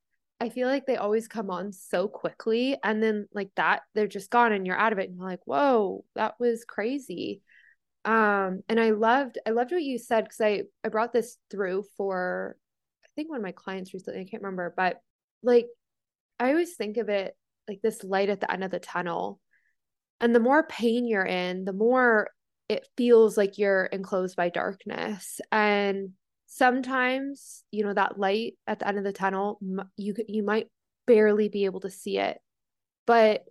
I 0.40 0.48
feel 0.48 0.68
like 0.68 0.86
they 0.86 0.96
always 0.96 1.28
come 1.28 1.50
on 1.50 1.72
so 1.72 2.08
quickly, 2.08 2.76
and 2.82 3.02
then 3.02 3.28
like 3.32 3.50
that, 3.56 3.82
they're 3.94 4.06
just 4.06 4.30
gone, 4.30 4.52
and 4.52 4.66
you're 4.66 4.76
out 4.76 4.92
of 4.92 4.98
it, 4.98 5.08
and 5.08 5.16
you're 5.18 5.26
like, 5.26 5.46
"Whoa, 5.46 6.04
that 6.14 6.40
was 6.40 6.64
crazy." 6.64 7.42
um 8.04 8.62
and 8.68 8.80
i 8.80 8.90
loved 8.90 9.38
i 9.46 9.50
loved 9.50 9.72
what 9.72 9.82
you 9.82 9.98
said 9.98 10.24
because 10.24 10.40
i 10.40 10.62
i 10.84 10.88
brought 10.88 11.12
this 11.12 11.36
through 11.50 11.84
for 11.96 12.56
i 13.04 13.08
think 13.14 13.28
one 13.28 13.36
of 13.36 13.42
my 13.42 13.52
clients 13.52 13.92
recently 13.92 14.20
i 14.20 14.24
can't 14.24 14.42
remember 14.42 14.72
but 14.74 15.00
like 15.42 15.66
i 16.38 16.48
always 16.48 16.74
think 16.76 16.96
of 16.96 17.10
it 17.10 17.36
like 17.70 17.80
this 17.82 18.04
light 18.04 18.28
at 18.28 18.40
the 18.40 18.50
end 18.50 18.64
of 18.64 18.70
the 18.70 18.78
tunnel 18.78 19.40
and 20.20 20.34
the 20.34 20.40
more 20.40 20.62
pain 20.64 21.06
you're 21.06 21.24
in 21.24 21.64
the 21.64 21.72
more 21.72 22.28
it 22.68 22.86
feels 22.96 23.36
like 23.36 23.58
you're 23.58 23.84
enclosed 23.84 24.36
by 24.36 24.48
darkness 24.48 25.40
and 25.50 26.10
sometimes 26.46 27.62
you 27.70 27.84
know 27.84 27.94
that 27.94 28.18
light 28.18 28.54
at 28.66 28.80
the 28.80 28.88
end 28.88 28.98
of 28.98 29.04
the 29.04 29.12
tunnel 29.12 29.60
you 29.96 30.14
you 30.28 30.42
might 30.42 30.68
barely 31.06 31.48
be 31.48 31.64
able 31.64 31.80
to 31.80 31.90
see 31.90 32.18
it 32.18 32.38
but 33.06 33.44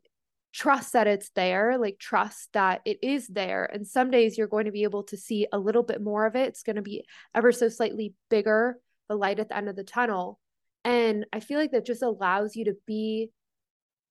trust 0.54 0.94
that 0.94 1.08
it's 1.08 1.30
there, 1.32 1.78
like 1.78 2.00
trust 2.00 2.50
that 2.54 2.82
it 2.86 3.00
is 3.02 3.28
there. 3.28 3.66
And 3.66 3.86
some 3.86 4.12
days 4.12 4.38
you're 4.38 4.48
going 4.48 4.66
to 4.66 4.72
be 4.72 4.84
able 4.84 5.04
to 5.04 5.18
see 5.18 5.48
a 5.52 5.60
little 5.60 5.84
bit 5.84 6.02
more 6.02 6.26
of 6.26 6.36
it. 6.36 6.48
It's 6.48 6.64
going 6.64 6.76
to 6.76 6.82
be 6.82 7.06
ever 7.36 7.52
so 7.52 7.70
slightly 7.70 8.14
bigger, 8.30 8.78
the 9.08 9.16
light 9.16 9.40
at 9.40 9.50
the 9.50 9.58
end 9.58 9.70
of 9.70 9.76
the 9.76 9.84
tunnel. 9.84 10.40
And 10.84 11.26
I 11.34 11.40
feel 11.40 11.60
like 11.60 11.72
that 11.72 11.86
just 11.86 12.02
allows 12.02 12.56
you 12.56 12.66
to 12.66 12.76
be 12.88 13.30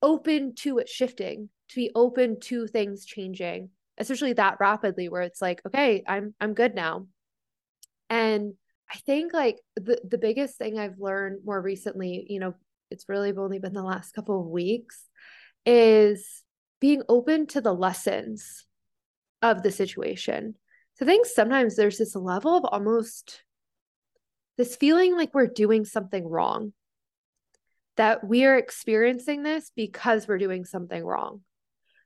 open 0.03 0.55
to 0.57 0.79
it 0.79 0.89
shifting, 0.89 1.49
to 1.71 1.77
be 1.77 1.91
open 1.95 2.41
to 2.41 2.67
things 2.67 3.05
changing, 3.05 3.71
especially 3.99 4.35
that 4.35 4.59
rapidly 4.61 5.09
where 5.09 5.23
it's 5.23 5.43
like, 5.43 5.61
okay, 5.67 6.03
I'm 6.07 6.35
I'm 6.41 6.55
good 6.55 6.75
now. 6.75 7.07
And 8.11 8.55
I 8.91 8.99
think 8.99 9.33
like 9.33 9.59
the 9.77 10.01
the 10.09 10.19
biggest 10.19 10.57
thing 10.57 10.79
I've 10.79 10.99
learned 10.99 11.41
more 11.45 11.61
recently, 11.61 12.27
you 12.29 12.41
know, 12.41 12.55
it's 12.91 13.09
really 13.09 13.33
only 13.37 13.59
been 13.59 13.75
the 13.75 13.83
last 13.83 14.13
couple 14.13 14.41
of 14.41 14.47
weeks 14.47 15.05
is 15.67 16.43
being 16.81 17.03
open 17.09 17.47
to 17.49 17.61
the 17.61 17.75
lessons 17.75 18.65
of 19.43 19.63
the 19.63 19.71
situation. 19.71 20.55
So 20.95 21.05
I 21.05 21.09
think 21.09 21.27
sometimes 21.27 21.77
there's 21.77 21.99
this 21.99 22.17
level 22.17 22.57
of 22.57 22.65
almost 22.65 23.43
this 24.57 24.77
feeling 24.77 25.17
like 25.17 25.35
we're 25.35 25.47
doing 25.47 25.85
something 25.85 26.27
wrong, 26.27 26.73
that 27.99 28.27
we 28.27 28.45
are 28.45 28.57
experiencing 28.57 29.43
this 29.43 29.71
because 29.75 30.27
we're 30.27 30.39
doing 30.39 30.65
something 30.65 31.05
wrong. 31.05 31.41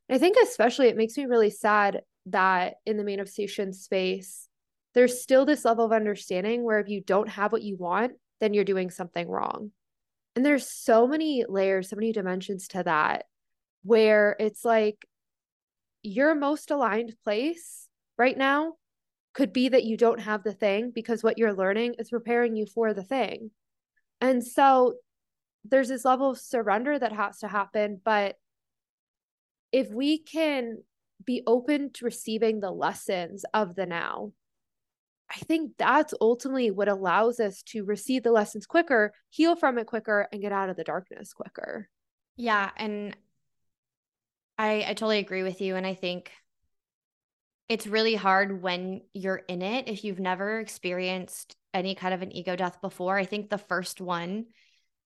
And 0.09 0.17
I 0.17 0.19
think, 0.19 0.37
especially, 0.43 0.89
it 0.89 0.97
makes 0.97 1.17
me 1.17 1.27
really 1.27 1.51
sad 1.51 2.01
that 2.27 2.75
in 2.87 2.97
the 2.97 3.05
manifestation 3.05 3.73
space, 3.73 4.49
there's 4.95 5.23
still 5.23 5.45
this 5.45 5.65
level 5.65 5.85
of 5.85 5.93
understanding 5.93 6.65
where 6.65 6.81
if 6.81 6.89
you 6.89 7.03
don't 7.03 7.29
have 7.29 7.53
what 7.53 7.63
you 7.63 7.77
want, 7.77 8.13
then 8.41 8.55
you're 8.55 8.65
doing 8.65 8.91
something 8.91 9.29
wrong. 9.29 9.71
And 10.35 10.45
there's 10.45 10.67
so 10.67 11.07
many 11.07 11.45
layers, 11.47 11.91
so 11.91 11.97
many 11.97 12.11
dimensions 12.13 12.69
to 12.69 12.83
that 12.83 13.27
where 13.83 14.35
it's 14.41 14.65
like 14.65 15.07
your 16.03 16.35
most 16.35 16.71
aligned 16.71 17.15
place 17.23 17.87
right 18.17 18.37
now 18.37 18.75
could 19.35 19.53
be 19.53 19.69
that 19.69 19.85
you 19.85 19.97
don't 19.97 20.21
have 20.21 20.43
the 20.43 20.53
thing 20.53 20.91
because 20.95 21.23
what 21.23 21.39
you're 21.39 21.53
learning 21.53 21.97
is 21.99 22.11
preparing 22.11 22.57
you 22.57 22.67
for 22.67 22.95
the 22.95 23.05
thing. 23.05 23.51
And 24.21 24.45
so 24.45 24.95
there's 25.64 25.88
this 25.88 26.04
level 26.04 26.31
of 26.31 26.38
surrender 26.38 26.99
that 26.99 27.12
has 27.12 27.38
to 27.38 27.49
happen. 27.49 28.00
But 28.04 28.37
if 29.71 29.90
we 29.90 30.19
can 30.19 30.78
be 31.25 31.42
open 31.47 31.92
to 31.92 32.04
receiving 32.04 32.61
the 32.61 32.71
lessons 32.71 33.45
of 33.54 33.75
the 33.75 33.87
now, 33.87 34.33
I 35.31 35.37
think 35.37 35.73
that's 35.78 36.12
ultimately 36.21 36.71
what 36.71 36.88
allows 36.88 37.40
us 37.40 37.62
to 37.69 37.85
receive 37.85 38.23
the 38.23 38.33
lessons 38.33 38.66
quicker, 38.66 39.14
heal 39.31 39.57
from 39.57 39.78
it 39.78 39.87
quicker, 39.87 40.28
and 40.31 40.42
get 40.42 40.52
out 40.52 40.69
of 40.69 40.76
the 40.76 40.85
darkness 40.85 41.33
quicker. 41.33 41.88
Yeah. 42.37 42.71
And 42.76 43.16
I, 44.59 44.85
I 44.87 44.95
totally 44.95 45.19
agree 45.19 45.42
with 45.42 45.61
you. 45.61 45.76
And 45.76 45.87
I 45.87 45.95
think 45.95 46.31
it's 47.69 47.87
really 47.87 48.14
hard 48.14 48.62
when 48.62 49.00
you're 49.14 49.42
in 49.49 49.62
it. 49.62 49.88
If 49.88 50.04
you've 50.04 50.21
never 50.21 50.61
experienced 50.61 51.57
any 51.73 51.95
kind 51.95 52.12
of 52.12 52.21
an 52.21 52.37
ego 52.37 52.54
death 52.54 52.83
before, 52.83 53.16
I 53.16 53.25
think 53.25 53.49
the 53.49 53.57
first 53.57 54.00
one, 54.00 54.47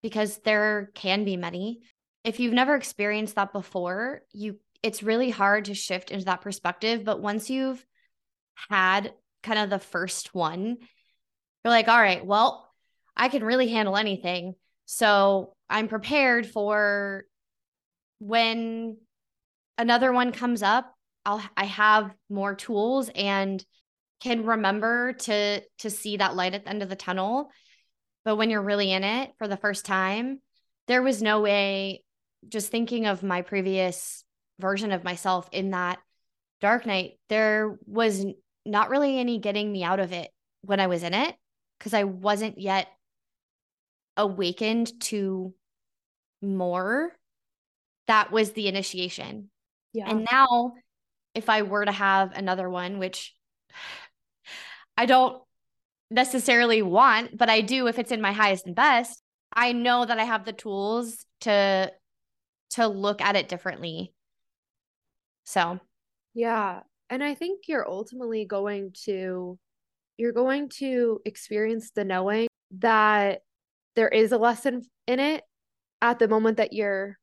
because 0.07 0.39
there 0.45 0.93
can 0.95 1.25
be 1.25 1.37
many, 1.37 1.81
if 2.23 2.39
you've 2.39 2.53
never 2.53 2.77
experienced 2.77 3.35
that 3.35 3.53
before, 3.53 4.23
you 4.33 4.61
it's 4.85 5.03
really 5.03 5.31
hard 5.31 5.65
to 5.65 5.75
shift 5.75 6.13
into 6.13 6.27
that 6.27 6.43
perspective. 6.43 7.03
But 7.05 7.21
once 7.21 7.51
you've 7.51 7.85
had 8.71 9.13
kind 9.43 9.59
of 9.59 9.69
the 9.69 9.81
first 9.81 10.33
one, 10.33 10.77
you're 11.65 11.73
like, 11.73 11.89
all 11.89 12.01
right, 12.01 12.25
well, 12.25 12.73
I 13.17 13.27
can 13.27 13.43
really 13.43 13.67
handle 13.67 13.97
anything. 13.97 14.55
So 14.85 15.55
I'm 15.69 15.89
prepared 15.89 16.47
for 16.47 17.25
when 18.21 18.99
another 19.77 20.13
one 20.13 20.31
comes 20.31 20.63
up, 20.63 20.95
I'll 21.25 21.43
I 21.57 21.65
have 21.65 22.15
more 22.31 22.55
tools 22.55 23.11
and 23.13 23.65
can 24.21 24.47
remember 24.47 25.15
to 25.15 25.63
to 25.79 25.91
see 25.91 26.19
that 26.19 26.37
light 26.37 26.55
at 26.55 26.63
the 26.63 26.71
end 26.71 26.85
of 26.85 26.91
the 26.91 26.95
tunnel. 26.95 27.51
But 28.27 28.37
when 28.37 28.51
you're 28.51 28.61
really 28.61 28.93
in 28.93 29.05
it 29.05 29.31
for 29.39 29.47
the 29.47 29.57
first 29.57 29.87
time, 29.87 30.41
there 30.89 31.01
was 31.01 31.23
no 31.23 31.41
way 31.41 32.03
just 32.49 32.73
thinking 32.73 33.07
of 33.07 33.23
my 33.23 33.43
previous 33.43 34.25
version 34.59 34.91
of 34.91 35.05
myself 35.05 35.49
in 35.53 35.71
that 35.71 36.01
dark 36.61 36.87
night, 36.87 37.21
there 37.29 37.79
was 37.87 38.27
not 38.65 38.91
really 38.91 39.21
any 39.21 39.39
getting 39.39 39.71
me 39.71 39.85
out 39.85 40.01
of 40.01 40.13
it 40.13 40.29
when 40.63 40.81
I 40.81 40.89
was 40.89 41.05
in 41.05 41.15
it 41.15 41.37
because 41.79 41.95
I 41.95 42.03
wasn't 42.03 42.59
yet 42.59 42.89
awakened 44.17 45.01
to 45.03 45.55
more. 46.43 47.13
That 48.09 48.33
was 48.33 48.51
the 48.53 48.67
initiation. 48.67 49.51
Yeah. 49.93 50.11
And 50.11 50.27
now, 50.31 50.73
if 51.33 51.49
I 51.49 51.63
were 51.63 51.85
to 51.85 51.93
have 51.93 52.33
another 52.33 52.69
one, 52.69 52.99
which 52.99 53.37
I 54.97 55.07
don't 55.07 55.41
necessarily 56.11 56.83
want, 56.83 57.37
but 57.37 57.49
I 57.51 57.61
do 57.61 57.87
if 57.87 57.99
it's 57.99 58.13
in 58.13 58.21
my 58.21 58.33
highest 58.33 58.67
and 58.67 58.75
best, 58.75 59.23
I 59.53 59.73
know 59.73 60.05
that 60.05 60.19
I 60.19 60.25
have 60.25 60.45
the 60.45 60.53
tools 60.53 61.27
to 61.43 61.93
to 62.71 62.87
look 62.89 63.21
at 63.21 63.37
it 63.37 63.49
differently. 63.49 64.13
So, 65.45 65.79
yeah. 66.35 66.81
And 67.09 67.23
I 67.23 67.35
think 67.35 67.69
you're 67.69 67.89
ultimately 67.89 68.45
going 68.45 68.93
to 69.05 69.59
you're 70.17 70.33
going 70.33 70.69
to 70.71 71.21
experience 71.25 71.91
the 71.91 72.05
knowing 72.05 72.49
that 72.79 73.43
there 73.95 74.09
is 74.09 74.33
a 74.33 74.39
lesson 74.39 74.83
in 75.07 75.21
it 75.21 75.45
at 76.03 76.19
the 76.19 76.29
moment 76.29 76.57
that 76.57 76.73
you're 76.73 77.19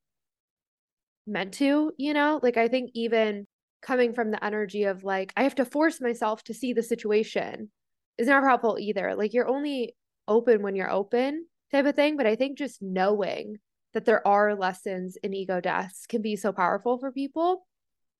meant 1.27 1.53
to, 1.55 1.91
you 1.97 2.13
know? 2.13 2.39
Like 2.41 2.57
I 2.57 2.67
think 2.67 2.91
even 2.93 3.45
coming 3.81 4.13
from 4.13 4.31
the 4.31 4.43
energy 4.43 4.85
of 4.85 5.03
like 5.03 5.33
I 5.35 5.43
have 5.43 5.55
to 5.55 5.65
force 5.65 5.99
myself 5.99 6.43
to 6.45 6.53
see 6.53 6.73
the 6.73 6.83
situation 6.83 7.69
is 8.17 8.27
never 8.27 8.47
helpful 8.47 8.77
either. 8.79 9.15
Like 9.15 9.33
you're 9.33 9.47
only 9.47 9.95
open 10.27 10.61
when 10.61 10.75
you're 10.75 10.91
open 10.91 11.45
type 11.71 11.85
of 11.85 11.95
thing, 11.95 12.17
but 12.17 12.27
I 12.27 12.35
think 12.35 12.57
just 12.57 12.81
knowing 12.81 13.57
that 13.93 14.05
there 14.05 14.25
are 14.27 14.55
lessons 14.55 15.17
in 15.23 15.33
ego 15.33 15.61
deaths 15.61 16.05
can 16.07 16.21
be 16.21 16.35
so 16.35 16.51
powerful 16.51 16.97
for 16.97 17.11
people. 17.11 17.65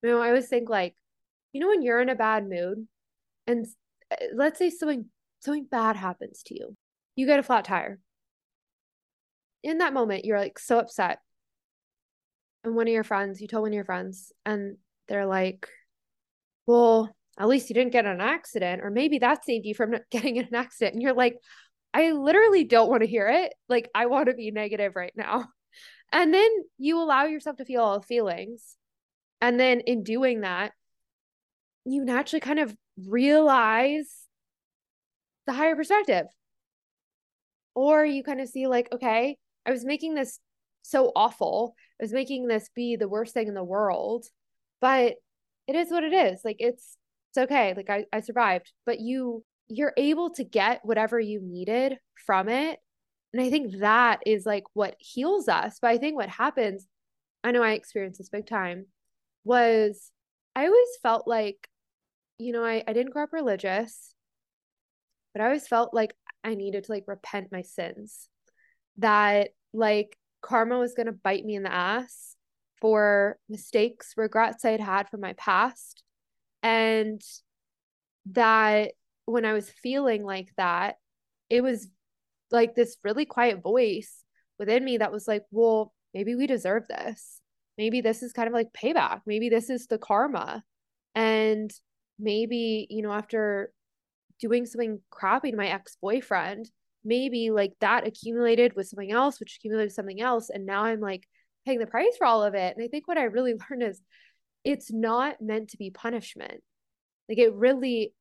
You 0.02 0.10
know, 0.10 0.22
I 0.22 0.28
always 0.28 0.48
think 0.48 0.70
like, 0.70 0.96
you 1.52 1.62
know, 1.62 1.68
when 1.68 1.82
you're 1.82 2.02
in 2.02 2.10
a 2.10 2.16
bad 2.16 2.48
mood 2.48 2.88
and 3.48 3.66
uh, 4.12 4.16
let's 4.36 4.60
say 4.60 4.70
something 4.70 5.06
something 5.40 5.66
bad 5.70 5.96
happens 5.96 6.44
to 6.44 6.56
you. 6.56 6.76
You 7.16 7.26
get 7.26 7.40
a 7.40 7.44
flat 7.44 7.66
tire. 7.66 8.00
In 9.62 9.80
that 9.80 9.94
moment, 9.94 10.26
you're 10.26 10.40
like 10.40 10.60
so 10.60 10.80
upset. 10.80 11.20
And 12.64 12.76
one 12.76 12.88
of 12.88 12.94
your 12.94 13.04
friends, 13.04 13.42
you 13.42 13.48
told 13.48 13.64
one 13.64 13.72
of 13.72 13.76
your 13.76 13.86
friends, 13.86 14.32
and 14.46 14.78
they're 15.08 15.26
like, 15.26 15.68
Well, 16.66 17.14
at 17.38 17.48
least 17.48 17.70
you 17.70 17.74
didn't 17.74 17.94
get 17.94 18.06
an 18.06 18.22
accident, 18.22 18.82
or 18.84 18.92
maybe 18.92 19.20
that 19.20 19.46
saved 19.46 19.66
you 19.66 19.74
from 19.74 19.96
getting 20.12 20.38
in 20.38 20.46
an 20.46 20.56
accident. 20.56 20.94
And 20.94 21.02
you're 21.02 21.14
like, 21.14 21.38
I 21.94 22.12
literally 22.12 22.64
don't 22.64 22.90
want 22.90 23.02
to 23.02 23.10
hear 23.10 23.28
it. 23.28 23.54
Like, 23.70 23.90
I 23.94 24.08
want 24.08 24.28
to 24.28 24.34
be 24.34 24.52
negative 24.52 24.96
right 24.96 25.14
now. 25.16 25.48
And 26.12 26.32
then 26.32 26.48
you 26.78 27.02
allow 27.02 27.24
yourself 27.24 27.58
to 27.58 27.66
feel 27.66 27.82
all 27.82 28.00
the 28.00 28.06
feelings. 28.06 28.78
And 29.42 29.60
then 29.60 29.80
in 29.80 30.04
doing 30.04 30.42
that, 30.42 30.74
you 31.86 32.06
naturally 32.06 32.40
kind 32.40 32.60
of 32.60 32.78
realize 33.08 34.14
the 35.48 35.54
higher 35.54 35.76
perspective. 35.76 36.28
Or 37.74 38.06
you 38.06 38.24
kind 38.24 38.42
of 38.42 38.48
see, 38.48 38.68
like, 38.68 38.90
okay, 38.94 39.38
I 39.66 39.72
was 39.72 39.84
making 39.84 40.14
this 40.14 40.40
so 40.84 41.12
awful. 41.16 41.74
I 42.00 42.04
was 42.04 42.14
making 42.14 42.46
this 42.46 42.70
be 42.76 42.96
the 42.96 43.10
worst 43.10 43.34
thing 43.34 43.48
in 43.48 43.56
the 43.56 43.64
world, 43.64 44.28
but 44.82 45.16
it 45.66 45.76
is 45.76 45.90
what 45.90 46.04
it 46.04 46.14
is. 46.14 46.42
Like, 46.46 46.58
it's, 46.60 46.96
it's 47.36 47.52
okay. 47.52 47.74
Like, 47.76 47.90
I, 47.90 48.06
I 48.14 48.22
survived, 48.22 48.72
but 48.86 49.00
you, 49.00 49.44
you're 49.68 49.94
able 49.98 50.30
to 50.32 50.44
get 50.44 50.82
whatever 50.84 51.20
you 51.20 51.42
needed 51.42 51.98
from 52.26 52.50
it. 52.50 52.80
And 53.34 53.42
I 53.42 53.50
think 53.50 53.80
that 53.80 54.20
is 54.26 54.46
like 54.46 54.64
what 54.74 54.96
heals 55.00 55.48
us. 55.48 55.80
But 55.82 55.92
I 55.92 55.98
think 55.98 56.16
what 56.16 56.30
happens, 56.30 56.86
I 57.44 57.52
know 57.52 57.64
I 57.64 57.72
experienced 57.72 58.20
this 58.20 58.30
big 58.30 58.46
time, 58.46 58.86
was 59.44 60.12
I 60.56 60.66
always 60.66 60.90
felt 61.02 61.28
like, 61.28 61.68
you 62.38 62.52
know, 62.52 62.64
I, 62.64 62.84
I 62.88 62.94
didn't 62.94 63.12
grow 63.12 63.24
up 63.24 63.34
religious 63.34 64.14
but 65.34 65.42
I 65.42 65.46
always 65.46 65.68
felt 65.68 65.94
like 65.94 66.16
I 66.44 66.56
needed 66.56 66.86
to 66.86 66.92
like 66.92 67.06
repent 67.08 67.52
my 67.52 67.64
sins. 67.64 68.30
That 68.98 69.50
like 69.74 70.18
karma 70.42 70.78
was 70.78 70.94
going 70.94 71.08
to 71.08 71.12
bite 71.12 71.44
me 71.44 71.56
in 71.56 71.64
the 71.64 71.74
ass 71.74 72.36
for 72.80 73.38
mistakes, 73.50 74.14
regrets 74.16 74.64
I 74.64 74.72
had 74.72 74.80
had 74.82 75.10
from 75.10 75.22
my 75.22 75.34
past. 75.34 76.03
And 76.64 77.22
that 78.32 78.94
when 79.26 79.46
I 79.46 79.54
was 79.54 79.70
feeling 79.70 80.24
like 80.24 80.50
that, 80.58 80.96
it 81.50 81.62
was 81.62 81.88
like 82.52 82.74
this 82.74 82.98
really 83.04 83.26
quiet 83.26 83.62
voice 83.62 84.24
within 84.58 84.84
me 84.84 84.98
that 84.98 85.12
was 85.12 85.28
like, 85.28 85.44
well, 85.52 85.94
maybe 86.14 86.36
we 86.36 86.48
deserve 86.48 86.88
this. 86.88 87.42
Maybe 87.78 88.02
this 88.02 88.24
is 88.24 88.34
kind 88.34 88.48
of 88.48 88.54
like 88.54 88.74
payback. 88.74 89.22
Maybe 89.26 89.50
this 89.50 89.70
is 89.70 89.88
the 89.88 89.98
karma. 89.98 90.64
And 91.14 91.72
maybe, 92.18 92.88
you 92.90 93.02
know, 93.02 93.12
after 93.12 93.72
doing 94.40 94.66
something 94.66 95.00
crappy 95.10 95.52
to 95.52 95.58
my 95.58 95.68
ex-boyfriend 95.68 96.70
maybe 97.06 97.52
like 97.52 97.74
that 97.82 98.08
accumulated 98.08 98.76
with 98.76 98.88
something 98.88 99.12
else 99.12 99.40
which 99.40 99.58
accumulated 99.58 99.92
something 99.92 100.22
else 100.22 100.50
and 100.50 100.66
now 100.66 100.84
i'm 100.84 101.00
like 101.00 101.28
paying 101.66 101.80
the 101.80 101.88
price 101.88 102.16
for 102.18 102.26
all 102.26 102.44
of 102.44 102.54
it 102.54 102.76
and 102.76 102.84
i 102.84 102.88
think 102.88 103.08
what 103.08 103.18
i 103.18 103.24
really 103.24 103.54
learned 103.70 103.84
is 103.84 104.02
it's 104.64 104.92
not 104.92 105.42
meant 105.42 105.70
to 105.70 105.78
be 105.78 105.90
punishment. 105.90 106.62
Like 107.30 107.38
it 107.38 107.54
really 107.54 108.14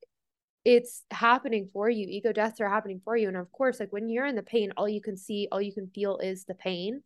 it's 0.65 1.03
happening 1.11 1.69
for 1.73 1.91
you. 1.91 2.07
Ego 2.09 2.33
deaths 2.33 2.61
are 2.61 2.69
happening 2.69 3.01
for 3.05 3.17
you. 3.17 3.29
And 3.29 3.37
of 3.37 3.51
course 3.53 3.81
like 3.81 3.93
when 3.93 4.09
you're 4.09 4.27
in 4.27 4.37
the 4.37 4.43
pain 4.43 4.73
all 4.77 4.89
you 4.89 5.01
can 5.01 5.17
see 5.17 5.49
all 5.51 5.61
you 5.61 5.73
can 5.73 5.89
feel 5.89 6.19
is 6.19 6.45
the 6.45 6.55
pain. 6.55 7.03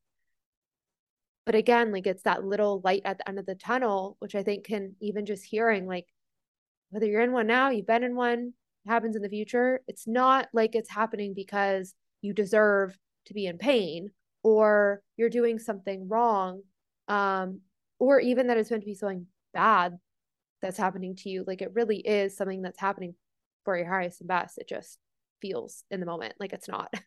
But 1.45 1.55
again 1.55 1.93
like 1.93 2.07
it's 2.07 2.25
that 2.25 2.45
little 2.45 2.81
light 2.85 3.03
at 3.05 3.19
the 3.19 3.29
end 3.29 3.39
of 3.39 3.47
the 3.47 3.55
tunnel 3.55 4.17
which 4.19 4.35
i 4.35 4.43
think 4.43 4.65
can 4.65 4.97
even 5.01 5.25
just 5.25 5.45
hearing 5.45 5.87
like 5.87 6.07
whether 6.91 7.07
you're 7.07 7.21
in 7.21 7.31
one 7.31 7.47
now 7.47 7.71
you've 7.71 7.87
been 7.87 8.03
in 8.03 8.17
one 8.17 8.53
happens 8.87 9.17
in 9.17 9.23
the 9.23 9.29
future, 9.29 9.81
it's 9.89 10.07
not 10.07 10.49
like 10.53 10.75
it's 10.75 10.91
happening 10.91 11.35
because 11.35 11.95
you 12.23 12.33
deserve 12.33 12.97
to 13.27 13.35
be 13.35 13.47
in 13.47 13.59
pain 13.59 14.11
or 14.43 15.03
you're 15.17 15.29
doing 15.29 15.59
something 15.59 16.09
wrong. 16.09 16.63
Um, 17.09 17.61
or 17.99 18.21
even 18.21 18.47
that 18.47 18.57
it's 18.57 18.71
meant 18.71 18.83
to 18.83 18.87
be 18.87 18.95
something 18.95 19.27
bad 19.53 19.99
that's 20.63 20.79
happening 20.79 21.17
to 21.17 21.29
you. 21.29 21.45
Like 21.47 21.63
it 21.63 21.75
really 21.75 21.99
is 21.99 22.37
something 22.37 22.63
that's 22.63 22.81
happening 22.81 23.15
for 23.65 23.77
your 23.77 23.89
highest 23.89 24.21
and 24.21 24.29
best. 24.29 24.59
It 24.59 24.69
just 24.69 24.99
feels 25.41 25.85
in 25.91 26.01
the 26.01 26.07
moment 26.07 26.35
like 26.39 26.53
it's 26.53 26.69
not. 26.69 26.93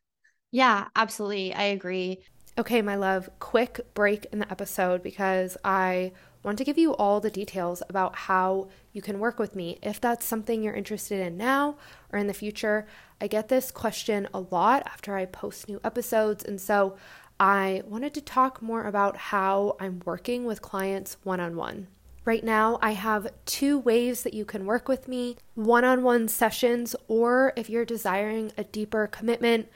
Yeah, 0.52 0.88
absolutely. 0.96 1.54
I 1.54 1.66
agree. 1.66 2.24
Okay, 2.58 2.82
my 2.82 2.96
love, 2.96 3.30
quick 3.40 3.82
break 3.94 4.26
in 4.32 4.40
the 4.40 4.52
episode 4.52 5.04
because 5.04 5.56
I 5.64 6.12
want 6.44 6.58
to 6.58 6.64
give 6.64 6.78
you 6.78 6.94
all 6.96 7.20
the 7.20 7.30
details 7.30 7.84
about 7.88 8.16
how 8.16 8.70
you 8.92 9.02
can 9.02 9.20
work 9.20 9.38
with 9.38 9.56
me 9.56 9.78
if 9.84 10.02
that's 10.02 10.26
something 10.26 10.64
you're 10.64 10.74
interested 10.74 11.20
in 11.20 11.38
now 11.38 11.76
or 12.12 12.20
in 12.20 12.28
the 12.28 12.34
future. 12.34 12.88
I 13.22 13.28
get 13.28 13.50
this 13.50 13.72
question 13.72 14.28
a 14.34 14.40
lot 14.40 14.84
after 14.88 15.16
I 15.16 15.26
post 15.26 15.68
new 15.70 15.80
episodes, 15.84 16.44
and 16.44 16.60
so 16.60 16.98
I 17.40 17.84
wanted 17.86 18.14
to 18.16 18.22
talk 18.22 18.62
more 18.62 18.84
about 18.84 19.16
how 19.16 19.78
I'm 19.80 20.02
working 20.04 20.44
with 20.44 20.62
clients 20.62 21.16
one 21.24 21.40
on 21.40 21.56
one. 21.56 21.88
Right 22.26 22.44
now, 22.44 22.78
I 22.82 22.92
have 22.92 23.32
two 23.46 23.80
ways 23.80 24.24
that 24.24 24.34
you 24.34 24.44
can 24.44 24.66
work 24.66 24.90
with 24.90 25.08
me 25.08 25.38
one 25.56 25.86
on 25.86 26.04
one 26.04 26.28
sessions, 26.28 26.96
or 27.08 27.54
if 27.56 27.70
you're 27.70 27.86
desiring 27.86 28.52
a 28.58 28.66
deeper 28.66 29.08
commitment, 29.08 29.70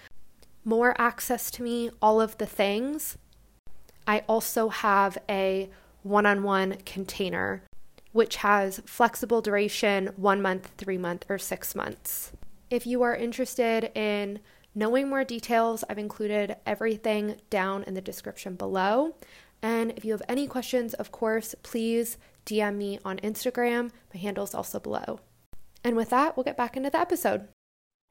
more 0.66 0.94
access 1.00 1.50
to 1.52 1.64
me, 1.64 1.90
all 2.02 2.20
of 2.20 2.38
the 2.38 2.46
things. 2.46 3.18
I 4.06 4.24
also 4.28 4.68
have 4.68 5.18
a 5.30 5.70
one 6.04 6.26
on 6.26 6.44
one 6.44 6.78
container, 6.86 7.64
which 8.12 8.38
has 8.38 8.82
flexible 8.86 9.42
duration 9.42 10.08
one 10.18 10.42
month, 10.42 10.72
three 10.78 10.98
month, 10.98 11.26
or 11.30 11.38
six 11.38 11.74
months. 11.76 12.34
If 12.70 12.86
you 12.86 13.04
are 13.04 13.16
interested 13.16 13.90
in 13.96 14.40
knowing 14.76 15.10
more 15.10 15.24
details, 15.24 15.84
I've 15.90 15.98
included 15.98 16.58
everything 16.66 17.38
down 17.50 17.84
in 17.84 17.94
the 17.94 18.02
description 18.02 18.56
below. 18.56 19.16
And 19.62 19.94
if 19.96 20.04
you 20.04 20.12
have 20.12 20.24
any 20.28 20.48
questions, 20.48 20.94
of 20.94 21.12
course, 21.12 21.56
please 21.64 22.18
DM 22.46 22.76
me 22.76 23.00
on 23.06 23.18
Instagram. 23.18 23.92
My 24.14 24.20
handle 24.20 24.44
is 24.44 24.54
also 24.54 24.80
below. 24.80 25.20
And 25.84 25.96
with 25.96 26.10
that, 26.10 26.36
we'll 26.36 26.44
get 26.44 26.58
back 26.58 26.76
into 26.76 26.90
the 26.90 27.00
episode. 27.00 27.48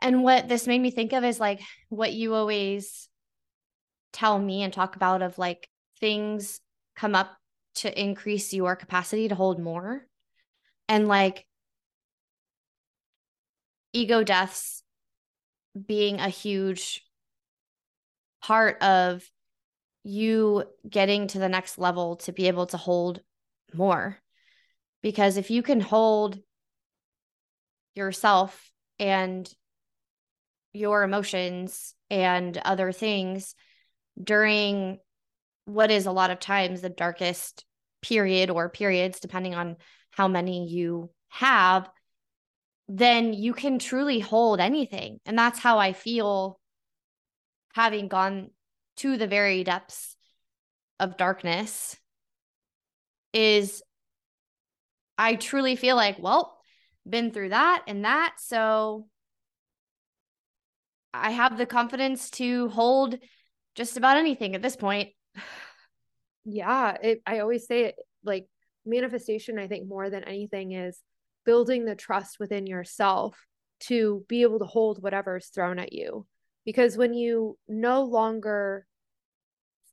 And 0.00 0.22
what 0.22 0.48
this 0.48 0.66
made 0.66 0.80
me 0.80 0.90
think 0.90 1.12
of 1.12 1.24
is 1.24 1.38
like 1.38 1.60
what 1.88 2.12
you 2.12 2.34
always 2.34 3.08
tell 4.12 4.38
me 4.38 4.62
and 4.62 4.72
talk 4.72 4.96
about 4.96 5.22
of 5.22 5.38
like 5.38 5.68
things 6.00 6.60
come 6.96 7.14
up 7.14 7.36
to 7.76 8.00
increase 8.00 8.52
your 8.52 8.76
capacity 8.76 9.28
to 9.28 9.34
hold 9.34 9.58
more 9.58 10.06
and 10.88 11.08
like 11.08 11.46
ego 13.94 14.22
deaths 14.22 14.81
being 15.86 16.20
a 16.20 16.28
huge 16.28 17.04
part 18.42 18.82
of 18.82 19.28
you 20.04 20.64
getting 20.88 21.28
to 21.28 21.38
the 21.38 21.48
next 21.48 21.78
level 21.78 22.16
to 22.16 22.32
be 22.32 22.48
able 22.48 22.66
to 22.66 22.76
hold 22.76 23.20
more. 23.72 24.18
Because 25.02 25.36
if 25.36 25.50
you 25.50 25.62
can 25.62 25.80
hold 25.80 26.38
yourself 27.94 28.70
and 28.98 29.52
your 30.72 31.02
emotions 31.02 31.94
and 32.10 32.56
other 32.58 32.92
things 32.92 33.54
during 34.22 34.98
what 35.64 35.90
is 35.90 36.06
a 36.06 36.12
lot 36.12 36.30
of 36.30 36.40
times 36.40 36.80
the 36.80 36.88
darkest 36.88 37.64
period 38.00 38.50
or 38.50 38.68
periods, 38.68 39.20
depending 39.20 39.54
on 39.54 39.76
how 40.10 40.28
many 40.28 40.68
you 40.68 41.10
have, 41.28 41.88
then 42.94 43.32
you 43.32 43.54
can 43.54 43.78
truly 43.78 44.20
hold 44.20 44.60
anything. 44.60 45.18
And 45.24 45.38
that's 45.38 45.58
how 45.58 45.78
I 45.78 45.94
feel 45.94 46.60
having 47.72 48.08
gone 48.08 48.50
to 48.96 49.16
the 49.16 49.26
very 49.26 49.64
depths 49.64 50.14
of 51.00 51.16
darkness 51.16 51.96
is 53.32 53.82
I 55.16 55.36
truly 55.36 55.74
feel 55.74 55.96
like, 55.96 56.18
well, 56.18 56.58
been 57.08 57.30
through 57.30 57.48
that 57.48 57.82
and 57.86 58.04
that. 58.04 58.34
So 58.38 59.06
I 61.14 61.30
have 61.30 61.56
the 61.56 61.64
confidence 61.64 62.28
to 62.32 62.68
hold 62.68 63.16
just 63.74 63.96
about 63.96 64.18
anything 64.18 64.54
at 64.54 64.62
this 64.62 64.76
point. 64.76 65.10
Yeah, 66.44 66.96
it, 67.00 67.22
I 67.24 67.38
always 67.38 67.68
say 67.68 67.84
it 67.84 67.94
like 68.24 68.48
manifestation, 68.84 69.60
I 69.60 69.68
think 69.68 69.86
more 69.86 70.10
than 70.10 70.24
anything 70.24 70.72
is 70.72 71.00
building 71.44 71.84
the 71.84 71.94
trust 71.94 72.38
within 72.38 72.66
yourself 72.66 73.38
to 73.80 74.24
be 74.28 74.42
able 74.42 74.58
to 74.60 74.64
hold 74.64 75.02
whatever 75.02 75.36
is 75.36 75.46
thrown 75.46 75.78
at 75.78 75.92
you. 75.92 76.26
Because 76.64 76.96
when 76.96 77.14
you 77.14 77.58
no 77.66 78.04
longer 78.04 78.86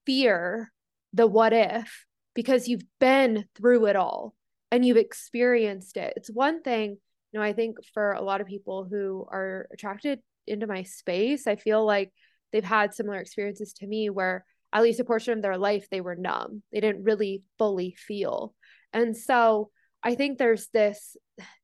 fear 0.05 0.71
the 1.13 1.25
what 1.25 1.53
if, 1.53 2.05
because 2.35 2.67
you've 2.67 2.85
been 2.99 3.45
through 3.55 3.87
it 3.87 3.95
all 3.95 4.35
and 4.71 4.85
you've 4.85 4.97
experienced 4.97 5.97
it, 5.97 6.13
it's 6.15 6.31
one 6.31 6.61
thing, 6.61 6.97
you 7.31 7.39
know, 7.39 7.41
I 7.43 7.53
think 7.53 7.77
for 7.93 8.11
a 8.11 8.21
lot 8.21 8.41
of 8.41 8.47
people 8.47 8.87
who 8.89 9.25
are 9.31 9.67
attracted 9.73 10.19
into 10.45 10.67
my 10.67 10.83
space, 10.83 11.47
I 11.47 11.55
feel 11.55 11.83
like 11.83 12.11
they've 12.51 12.63
had 12.63 12.93
similar 12.93 13.19
experiences 13.19 13.73
to 13.73 13.87
me 13.87 14.09
where 14.09 14.45
at 14.71 14.83
least 14.83 14.99
a 14.99 15.03
portion 15.03 15.33
of 15.33 15.41
their 15.41 15.57
life 15.57 15.87
they 15.89 16.01
were 16.01 16.15
numb. 16.15 16.61
They 16.71 16.79
didn't 16.79 17.03
really 17.03 17.43
fully 17.57 17.95
feel. 17.97 18.53
And 18.93 19.17
so 19.17 19.71
I 20.03 20.15
think 20.15 20.37
there's 20.37 20.67
this 20.73 21.17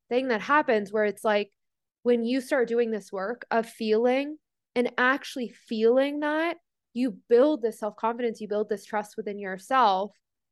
thing 0.09 0.27
that 0.29 0.41
happens 0.41 0.91
where 0.91 1.05
it's 1.05 1.23
like 1.23 1.51
when 2.03 2.23
you 2.23 2.41
start 2.41 2.67
doing 2.67 2.91
this 2.91 3.11
work 3.11 3.45
of 3.49 3.67
feeling 3.67 4.37
and 4.75 4.91
actually 4.97 5.49
feeling 5.67 6.19
that, 6.19 6.57
you 6.93 7.17
build 7.29 7.61
this 7.61 7.79
self 7.79 7.95
confidence, 7.97 8.39
you 8.39 8.47
build 8.47 8.69
this 8.69 8.85
trust 8.85 9.17
within 9.17 9.37
yourself. 9.37 10.11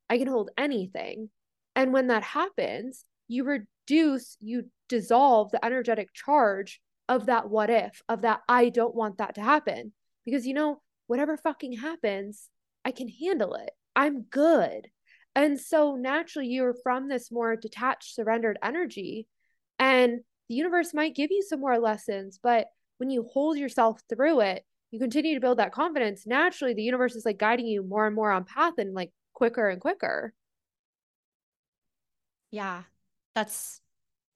I 0.10 0.18
can 0.18 0.28
hold 0.28 0.52
anything. 0.58 1.30
And 1.76 1.94
when 1.94 2.08
that 2.08 2.24
happens, 2.24 3.06
you 3.28 3.46
reduce, 3.46 4.38
you 4.40 4.70
dissolve 4.90 5.52
the 5.52 5.64
energetic 5.66 6.14
charge 6.14 6.82
of 7.10 7.28
that 7.28 7.50
what 7.50 7.70
if, 7.70 8.02
of 8.10 8.22
that 8.22 8.42
I 8.48 8.70
don't 8.70 8.96
want 8.96 9.18
that 9.18 9.36
to 9.36 9.42
happen. 9.42 9.94
Because 10.26 10.46
you 10.46 10.54
know, 10.54 10.82
whatever 11.08 11.38
fucking 11.38 11.74
happens, 11.74 12.50
I 12.86 12.92
can 12.92 13.08
handle 13.08 13.56
it. 13.56 13.72
I'm 13.96 14.24
good. 14.24 14.90
And 15.36 15.60
so 15.60 15.96
naturally, 15.96 16.48
you're 16.48 16.76
from 16.84 17.08
this 17.08 17.32
more 17.32 17.56
detached, 17.56 18.16
surrendered 18.16 18.58
energy. 18.64 19.28
And 19.80 20.20
the 20.50 20.56
universe 20.56 20.94
might 20.94 21.16
give 21.16 21.32
you 21.32 21.42
some 21.42 21.60
more 21.60 21.80
lessons, 21.80 22.40
but 22.42 22.68
when 22.98 23.10
you 23.10 23.28
hold 23.34 23.58
yourself 23.58 24.02
through 24.08 24.42
it, 24.42 24.64
you 24.92 25.00
continue 25.00 25.34
to 25.34 25.42
build 25.42 25.58
that 25.58 25.72
confidence. 25.72 26.28
Naturally, 26.28 26.76
the 26.76 26.84
universe 26.84 27.16
is 27.16 27.26
like 27.26 27.40
guiding 27.40 27.66
you 27.66 27.84
more 27.84 28.06
and 28.06 28.16
more 28.16 28.32
on 28.32 28.46
path 28.46 28.74
and 28.78 28.94
like 28.94 29.12
quicker 29.34 29.68
and 29.70 29.82
quicker. 29.82 30.34
Yeah. 32.52 32.84
That's 33.34 33.82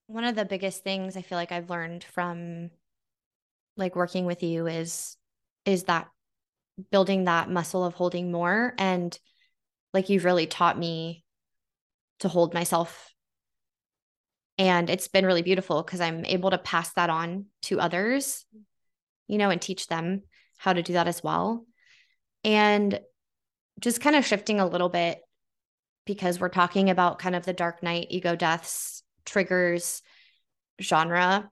one 0.08 0.24
of 0.24 0.36
the 0.36 0.46
biggest 0.46 0.84
things 0.84 1.16
I 1.16 1.22
feel 1.22 1.38
like 1.38 1.52
I've 1.52 1.70
learned 1.70 2.04
from 2.04 2.72
like 3.76 3.96
working 3.96 4.26
with 4.26 4.42
you 4.42 4.66
is 4.66 5.18
is 5.66 5.84
that 5.84 6.10
building 6.92 7.26
that 7.26 7.50
muscle 7.50 7.86
of 7.86 7.94
holding 7.94 8.32
more 8.32 8.74
and 8.78 9.18
like 9.98 10.10
you've 10.10 10.26
really 10.26 10.46
taught 10.46 10.78
me 10.78 11.24
to 12.20 12.28
hold 12.28 12.54
myself 12.54 13.12
and 14.60 14.92
it's 14.92 15.08
been 15.08 15.26
really 15.26 15.42
beautiful 15.42 15.82
because 15.82 16.00
i'm 16.00 16.24
able 16.26 16.52
to 16.52 16.60
pass 16.60 16.94
that 16.94 17.10
on 17.10 17.46
to 17.64 17.80
others 17.80 18.46
you 19.28 19.40
know 19.40 19.50
and 19.50 19.60
teach 19.60 19.88
them 19.88 20.22
how 20.58 20.72
to 20.72 20.84
do 20.84 20.94
that 20.94 21.08
as 21.08 21.24
well 21.24 21.66
and 22.44 23.00
just 23.80 24.00
kind 24.00 24.16
of 24.16 24.24
shifting 24.24 24.60
a 24.60 24.68
little 24.68 24.90
bit 24.90 25.20
because 26.06 26.40
we're 26.40 26.48
talking 26.48 26.92
about 26.92 27.18
kind 27.18 27.36
of 27.36 27.44
the 27.44 27.54
dark 27.54 27.82
night 27.82 28.06
ego 28.12 28.36
deaths 28.36 29.02
triggers 29.26 30.04
genre 30.80 31.50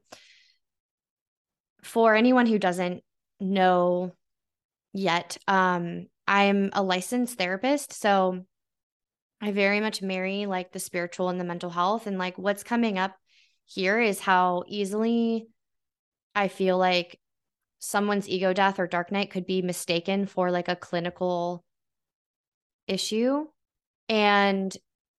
for 1.82 2.14
anyone 2.14 2.46
who 2.46 2.60
doesn't 2.60 3.02
know 3.40 4.12
yet. 4.96 5.38
Um, 5.48 6.08
I'm 6.28 6.70
a 6.74 6.84
licensed 6.84 7.38
therapist, 7.38 7.94
so 7.94 8.46
I 9.42 9.52
very 9.52 9.80
much 9.80 10.02
marry 10.02 10.46
like 10.46 10.72
the 10.72 10.80
spiritual 10.80 11.30
and 11.30 11.40
the 11.40 11.46
mental 11.46 11.70
health. 11.70 12.08
And 12.08 12.18
like 12.18 12.38
what's 12.38 12.64
coming 12.64 12.98
up 12.98 13.16
here 13.66 14.00
is 14.00 14.20
how 14.20 14.64
easily 14.68 15.48
I 16.34 16.48
feel 16.48 16.78
like 16.78 17.20
someone's 17.80 18.28
ego 18.28 18.54
death 18.54 18.80
or 18.80 18.88
dark 18.88 19.12
night 19.12 19.32
could 19.32 19.46
be 19.46 19.62
mistaken 19.62 20.26
for 20.26 20.52
like 20.52 20.68
a 20.68 20.76
clinical 20.76 21.64
issue. 22.88 23.46
And 24.10 24.76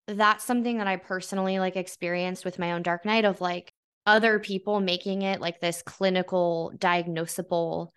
that's 0.06 0.44
something 0.44 0.78
that 0.78 0.86
I 0.86 0.96
personally 0.96 1.58
like 1.58 1.76
experienced 1.76 2.44
with 2.44 2.58
my 2.58 2.72
own 2.72 2.82
dark 2.82 3.04
night 3.04 3.24
of 3.24 3.40
like 3.40 3.72
other 4.06 4.38
people 4.38 4.80
making 4.80 5.22
it 5.22 5.40
like 5.40 5.60
this 5.60 5.82
clinical 5.82 6.72
diagnosable 6.76 7.88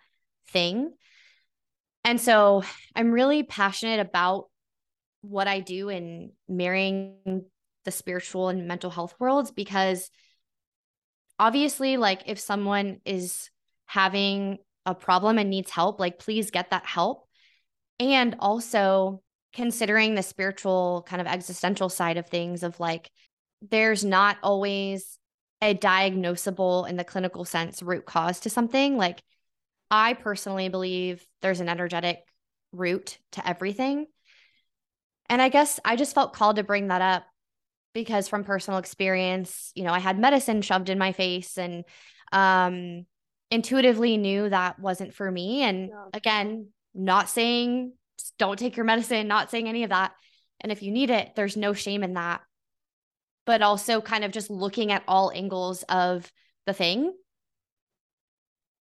thing. 0.48 0.92
And 2.04 2.20
so 2.20 2.62
I'm 2.94 3.12
really 3.12 3.42
passionate 3.42 4.00
about 4.00 4.48
what 5.22 5.48
I 5.48 5.60
do 5.60 5.88
in 5.88 6.32
marrying 6.48 7.44
the 7.84 7.90
spiritual 7.90 8.48
and 8.48 8.66
mental 8.66 8.90
health 8.90 9.14
worlds 9.18 9.50
because 9.50 10.10
obviously, 11.38 11.96
like, 11.96 12.22
if 12.26 12.38
someone 12.38 13.00
is 13.04 13.50
having 13.86 14.58
a 14.86 14.94
problem 14.94 15.38
and 15.38 15.50
needs 15.50 15.70
help, 15.70 16.00
like, 16.00 16.18
please 16.18 16.50
get 16.50 16.70
that 16.70 16.86
help. 16.86 17.26
And 17.98 18.36
also, 18.38 19.22
considering 19.52 20.14
the 20.14 20.22
spiritual 20.22 21.04
kind 21.08 21.20
of 21.20 21.26
existential 21.26 21.88
side 21.88 22.16
of 22.16 22.28
things, 22.28 22.62
of 22.62 22.78
like, 22.80 23.10
there's 23.68 24.04
not 24.04 24.36
always 24.42 25.18
a 25.60 25.74
diagnosable 25.74 26.88
in 26.88 26.96
the 26.96 27.04
clinical 27.04 27.44
sense 27.44 27.82
root 27.82 28.06
cause 28.06 28.40
to 28.40 28.50
something. 28.50 28.96
Like, 28.96 29.22
I 29.90 30.14
personally 30.14 30.68
believe 30.68 31.24
there's 31.42 31.60
an 31.60 31.68
energetic 31.68 32.20
root 32.72 33.18
to 33.32 33.46
everything. 33.46 34.06
And 35.28 35.40
I 35.42 35.48
guess 35.48 35.80
I 35.84 35.96
just 35.96 36.14
felt 36.14 36.32
called 36.32 36.56
to 36.56 36.62
bring 36.62 36.88
that 36.88 37.02
up 37.02 37.24
because 37.92 38.28
from 38.28 38.44
personal 38.44 38.78
experience, 38.78 39.72
you 39.74 39.84
know, 39.84 39.92
I 39.92 39.98
had 39.98 40.18
medicine 40.18 40.62
shoved 40.62 40.88
in 40.88 40.98
my 40.98 41.12
face 41.12 41.58
and 41.58 41.84
um 42.32 43.06
intuitively 43.50 44.16
knew 44.16 44.48
that 44.48 44.78
wasn't 44.78 45.12
for 45.12 45.28
me 45.30 45.62
and 45.62 45.88
yeah. 45.88 46.04
again, 46.14 46.68
not 46.94 47.28
saying 47.28 47.92
don't 48.38 48.58
take 48.58 48.76
your 48.76 48.84
medicine, 48.84 49.26
not 49.26 49.50
saying 49.50 49.68
any 49.68 49.82
of 49.82 49.90
that. 49.90 50.12
And 50.60 50.70
if 50.70 50.82
you 50.82 50.92
need 50.92 51.10
it, 51.10 51.30
there's 51.34 51.56
no 51.56 51.72
shame 51.72 52.04
in 52.04 52.14
that. 52.14 52.42
But 53.46 53.62
also 53.62 54.00
kind 54.00 54.24
of 54.24 54.30
just 54.30 54.50
looking 54.50 54.92
at 54.92 55.02
all 55.08 55.32
angles 55.34 55.82
of 55.84 56.30
the 56.66 56.72
thing. 56.72 57.12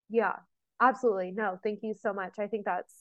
Yeah. 0.09 0.37
Absolutely. 0.81 1.33
No, 1.33 1.59
thank 1.63 1.81
you 1.83 1.95
so 1.95 2.13
much. 2.13 2.35
I 2.39 2.47
think 2.47 2.65
that's 2.65 2.93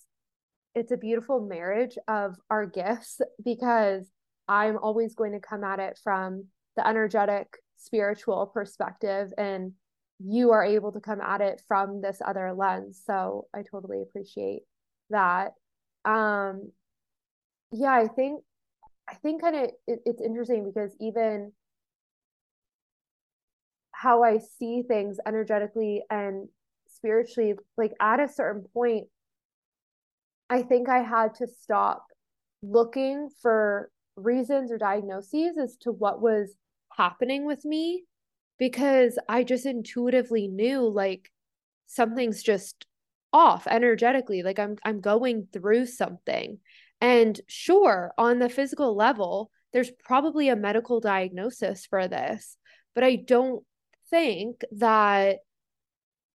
it's 0.75 0.91
a 0.91 0.97
beautiful 0.97 1.39
marriage 1.41 1.97
of 2.07 2.35
our 2.49 2.65
gifts 2.65 3.21
because 3.43 4.05
I'm 4.47 4.77
always 4.77 5.15
going 5.15 5.33
to 5.33 5.39
come 5.39 5.63
at 5.63 5.79
it 5.79 5.99
from 6.03 6.45
the 6.75 6.87
energetic 6.87 7.47
spiritual 7.77 8.47
perspective 8.47 9.31
and 9.37 9.73
you 10.19 10.51
are 10.51 10.63
able 10.63 10.91
to 10.93 10.99
come 10.99 11.21
at 11.21 11.41
it 11.41 11.61
from 11.67 12.01
this 12.01 12.21
other 12.25 12.53
lens. 12.53 13.01
So 13.05 13.47
I 13.53 13.63
totally 13.69 14.01
appreciate 14.01 14.61
that. 15.09 15.53
Um 16.05 16.71
yeah, 17.71 17.93
I 17.93 18.07
think 18.07 18.43
I 19.09 19.15
think 19.15 19.41
kind 19.41 19.55
of 19.55 19.63
it, 19.87 19.99
it's 20.05 20.21
interesting 20.21 20.65
because 20.65 20.95
even 20.99 21.51
how 23.91 24.23
I 24.23 24.39
see 24.39 24.83
things 24.83 25.17
energetically 25.25 26.03
and 26.09 26.47
spiritually 26.95 27.55
like 27.77 27.93
at 27.99 28.19
a 28.19 28.27
certain 28.27 28.63
point 28.73 29.07
i 30.49 30.61
think 30.61 30.89
i 30.89 30.99
had 30.99 31.33
to 31.35 31.47
stop 31.47 32.05
looking 32.61 33.29
for 33.41 33.89
reasons 34.15 34.71
or 34.71 34.77
diagnoses 34.77 35.57
as 35.57 35.75
to 35.77 35.91
what 35.91 36.21
was 36.21 36.55
happening 36.95 37.45
with 37.45 37.65
me 37.65 38.03
because 38.57 39.19
i 39.27 39.43
just 39.43 39.65
intuitively 39.65 40.47
knew 40.47 40.87
like 40.87 41.31
something's 41.87 42.41
just 42.41 42.85
off 43.35 43.67
energetically 43.67 44.43
like 44.43 44.59
i'm 44.59 44.77
i'm 44.85 45.01
going 45.01 45.47
through 45.51 45.85
something. 45.85 46.57
And 47.01 47.39
sure 47.47 48.13
on 48.17 48.39
the 48.39 48.49
physical 48.49 48.95
level 48.95 49.51
there's 49.73 49.91
probably 50.05 50.47
a 50.47 50.55
medical 50.55 51.01
diagnosis 51.01 51.85
for 51.85 52.07
this 52.07 52.57
but 52.95 53.03
i 53.03 53.17
don't 53.17 53.63
think 54.09 54.61
that 54.77 55.39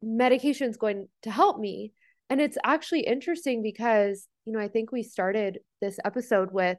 medication 0.01 0.69
is 0.69 0.77
going 0.77 1.08
to 1.23 1.31
help 1.31 1.60
me. 1.60 1.93
And 2.29 2.41
it's 2.41 2.58
actually 2.63 3.01
interesting 3.01 3.62
because, 3.62 4.27
you 4.45 4.53
know, 4.53 4.60
I 4.60 4.67
think 4.67 4.91
we 4.91 5.03
started 5.03 5.60
this 5.81 5.99
episode 6.03 6.51
with 6.51 6.77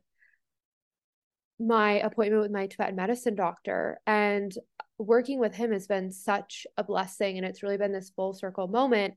my 1.59 1.93
appointment 2.01 2.43
with 2.43 2.51
my 2.51 2.67
Tibetan 2.67 2.97
medicine 2.97 3.35
doctor. 3.35 3.99
And 4.07 4.53
working 4.99 5.39
with 5.39 5.55
him 5.55 5.73
has 5.73 5.87
been 5.87 6.11
such 6.11 6.67
a 6.77 6.85
blessing. 6.85 7.37
And 7.37 7.47
it's 7.47 7.63
really 7.63 7.77
been 7.77 7.93
this 7.93 8.11
full 8.11 8.35
circle 8.35 8.69
moment 8.69 9.15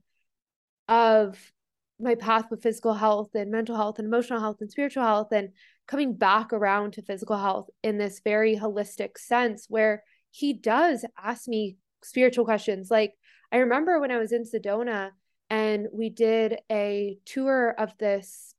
of 0.87 1.51
my 1.99 2.15
path 2.15 2.49
with 2.49 2.63
physical 2.63 2.93
health 2.93 3.29
and 3.35 3.51
mental 3.51 3.75
health 3.75 3.99
and 3.99 4.07
emotional 4.07 4.39
health 4.39 4.57
and 4.61 4.71
spiritual 4.71 5.03
health 5.03 5.31
and 5.31 5.49
coming 5.87 6.13
back 6.13 6.53
around 6.53 6.93
to 6.93 7.01
physical 7.01 7.37
health 7.37 7.69
in 7.83 7.97
this 7.97 8.21
very 8.23 8.55
holistic 8.55 9.17
sense 9.17 9.65
where 9.67 10.03
he 10.31 10.53
does 10.53 11.03
ask 11.21 11.47
me 11.47 11.77
spiritual 12.03 12.45
questions. 12.45 12.89
Like 12.89 13.13
I 13.51 13.57
remember 13.57 13.99
when 13.99 14.11
I 14.11 14.17
was 14.17 14.31
in 14.31 14.43
Sedona 14.43 15.11
and 15.49 15.87
we 15.91 16.09
did 16.09 16.59
a 16.71 17.17
tour 17.25 17.73
of 17.77 17.97
this 17.97 18.53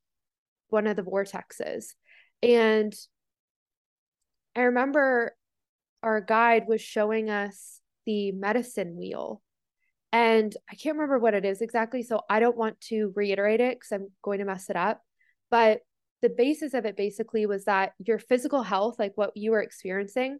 one 0.68 0.86
of 0.86 0.96
the 0.96 1.02
vortexes 1.02 1.94
and 2.42 2.94
I 4.56 4.62
remember 4.62 5.36
our 6.02 6.20
guide 6.20 6.64
was 6.66 6.80
showing 6.80 7.30
us 7.30 7.80
the 8.06 8.32
medicine 8.32 8.96
wheel. 8.96 9.42
And 10.12 10.54
I 10.68 10.74
can't 10.74 10.96
remember 10.96 11.18
what 11.18 11.34
it 11.34 11.44
is 11.44 11.60
exactly. 11.60 12.02
So 12.02 12.22
I 12.28 12.40
don't 12.40 12.56
want 12.56 12.80
to 12.82 13.12
reiterate 13.14 13.60
it 13.60 13.78
because 13.78 13.92
I'm 13.92 14.08
going 14.22 14.40
to 14.40 14.44
mess 14.44 14.68
it 14.68 14.76
up. 14.76 15.02
But 15.50 15.80
the 16.20 16.30
basis 16.30 16.74
of 16.74 16.84
it 16.84 16.96
basically 16.96 17.46
was 17.46 17.64
that 17.66 17.92
your 18.04 18.18
physical 18.18 18.62
health, 18.62 18.98
like 18.98 19.12
what 19.14 19.36
you 19.36 19.52
were 19.52 19.62
experiencing, 19.62 20.38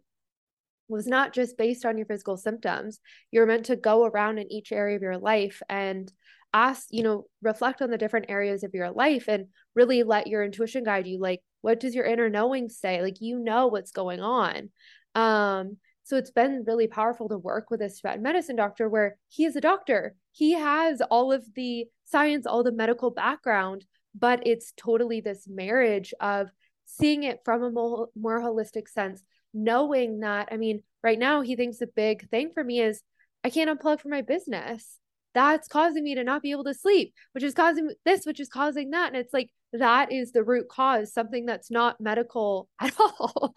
was 0.91 1.07
not 1.07 1.33
just 1.33 1.57
based 1.57 1.85
on 1.85 1.97
your 1.97 2.05
physical 2.05 2.37
symptoms. 2.37 2.99
You're 3.31 3.45
meant 3.45 3.65
to 3.65 3.75
go 3.75 4.05
around 4.05 4.37
in 4.37 4.51
each 4.51 4.71
area 4.71 4.95
of 4.95 5.01
your 5.01 5.17
life 5.17 5.61
and 5.69 6.11
ask, 6.53 6.87
you 6.91 7.03
know, 7.03 7.25
reflect 7.41 7.81
on 7.81 7.89
the 7.89 7.97
different 7.97 8.25
areas 8.29 8.63
of 8.63 8.73
your 8.73 8.91
life 8.91 9.27
and 9.27 9.47
really 9.75 10.03
let 10.03 10.27
your 10.27 10.43
intuition 10.43 10.83
guide 10.83 11.07
you. 11.07 11.19
Like, 11.19 11.41
what 11.61 11.79
does 11.79 11.95
your 11.95 12.05
inner 12.05 12.29
knowing 12.29 12.69
say? 12.69 13.01
Like, 13.01 13.21
you 13.21 13.39
know 13.39 13.67
what's 13.67 13.91
going 13.91 14.19
on. 14.19 14.69
Um, 15.15 15.77
so 16.03 16.17
it's 16.17 16.31
been 16.31 16.63
really 16.67 16.87
powerful 16.87 17.29
to 17.29 17.37
work 17.37 17.69
with 17.69 17.81
a 17.81 17.89
Tibetan 17.89 18.21
medicine 18.21 18.55
doctor 18.55 18.89
where 18.89 19.17
he 19.29 19.45
is 19.45 19.55
a 19.55 19.61
doctor. 19.61 20.15
He 20.31 20.53
has 20.53 21.01
all 21.09 21.31
of 21.31 21.45
the 21.55 21.85
science, 22.05 22.45
all 22.45 22.63
the 22.63 22.71
medical 22.71 23.11
background, 23.11 23.85
but 24.13 24.45
it's 24.45 24.73
totally 24.75 25.21
this 25.21 25.47
marriage 25.47 26.13
of 26.19 26.49
seeing 26.85 27.23
it 27.23 27.39
from 27.45 27.63
a 27.63 27.71
more, 27.71 28.09
more 28.15 28.41
holistic 28.41 28.89
sense, 28.89 29.23
knowing 29.53 30.21
that, 30.21 30.49
I 30.51 30.57
mean, 30.57 30.83
right 31.03 31.19
now 31.19 31.41
he 31.41 31.55
thinks 31.55 31.77
the 31.77 31.87
big 31.87 32.29
thing 32.29 32.51
for 32.53 32.63
me 32.63 32.81
is 32.81 33.01
I 33.43 33.49
can't 33.49 33.69
unplug 33.69 33.99
from 33.99 34.11
my 34.11 34.21
business 34.21 34.99
that's 35.33 35.67
causing 35.67 36.03
me 36.03 36.15
to 36.15 36.23
not 36.23 36.41
be 36.41 36.51
able 36.51 36.63
to 36.65 36.73
sleep, 36.73 37.13
which 37.33 37.43
is 37.43 37.53
causing 37.53 37.89
this, 38.05 38.25
which 38.25 38.39
is 38.39 38.49
causing 38.49 38.91
that. 38.91 39.07
And 39.07 39.17
it's 39.17 39.33
like, 39.33 39.49
that 39.73 40.11
is 40.11 40.31
the 40.31 40.43
root 40.43 40.67
cause, 40.67 41.13
something 41.13 41.45
that's 41.45 41.71
not 41.71 42.01
medical 42.01 42.67
at 42.81 42.93
all. 42.99 43.55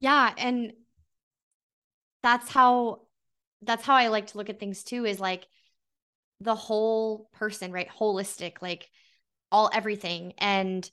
yeah. 0.00 0.32
And 0.38 0.72
that's 2.22 2.48
how, 2.48 3.02
that's 3.62 3.84
how 3.84 3.94
I 3.94 4.08
like 4.08 4.28
to 4.28 4.38
look 4.38 4.50
at 4.50 4.60
things 4.60 4.84
too 4.84 5.04
is 5.04 5.18
like 5.18 5.46
the 6.40 6.54
whole 6.54 7.28
person, 7.32 7.72
right? 7.72 7.88
Holistic, 7.88 8.62
like 8.62 8.88
all 9.50 9.70
everything. 9.72 10.34
And 10.38 10.88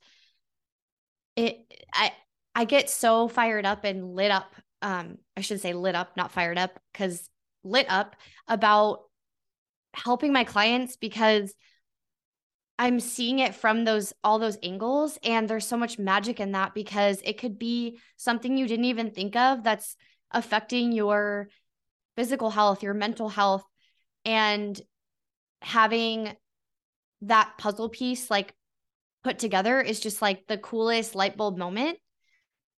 it, 1.35 1.59
I, 1.93 2.11
I 2.55 2.65
get 2.65 2.89
so 2.89 3.27
fired 3.27 3.65
up 3.65 3.83
and 3.83 4.15
lit 4.15 4.31
up. 4.31 4.55
Um, 4.81 5.17
I 5.35 5.41
should 5.41 5.61
say 5.61 5.73
lit 5.73 5.95
up, 5.95 6.15
not 6.17 6.31
fired 6.31 6.57
up, 6.57 6.79
because 6.91 7.29
lit 7.63 7.85
up 7.89 8.15
about 8.47 9.03
helping 9.93 10.33
my 10.33 10.43
clients 10.43 10.95
because 10.95 11.53
I'm 12.79 12.99
seeing 12.99 13.39
it 13.39 13.53
from 13.53 13.85
those 13.85 14.13
all 14.23 14.39
those 14.39 14.57
angles 14.63 15.19
and 15.23 15.47
there's 15.47 15.67
so 15.67 15.77
much 15.77 15.99
magic 15.99 16.39
in 16.39 16.53
that 16.53 16.73
because 16.73 17.21
it 17.23 17.37
could 17.37 17.59
be 17.59 17.99
something 18.17 18.57
you 18.57 18.67
didn't 18.67 18.85
even 18.85 19.11
think 19.11 19.35
of 19.35 19.63
that's 19.63 19.95
affecting 20.31 20.91
your 20.91 21.49
physical 22.15 22.49
health, 22.49 22.83
your 22.83 22.95
mental 22.95 23.29
health 23.29 23.63
and 24.25 24.79
having 25.61 26.35
that 27.21 27.53
puzzle 27.57 27.89
piece 27.89 28.29
like 28.29 28.53
put 29.23 29.39
together 29.39 29.79
is 29.79 29.99
just 29.99 30.21
like 30.21 30.47
the 30.47 30.57
coolest 30.57 31.15
light 31.15 31.37
bulb 31.37 31.57
moment. 31.57 31.97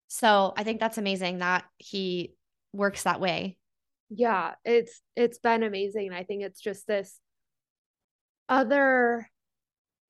So, 0.08 0.54
I 0.56 0.64
think 0.64 0.80
that's 0.80 0.98
amazing 0.98 1.40
that 1.40 1.66
he 1.78 2.34
works 2.74 3.04
that 3.04 3.20
way. 3.20 3.58
Yeah 4.10 4.54
it's 4.64 5.02
it's 5.16 5.40
been 5.40 5.64
amazing. 5.64 6.14
I 6.14 6.24
think 6.24 6.44
it's 6.44 6.62
just 6.62 6.86
this 6.88 7.20
other 8.48 9.30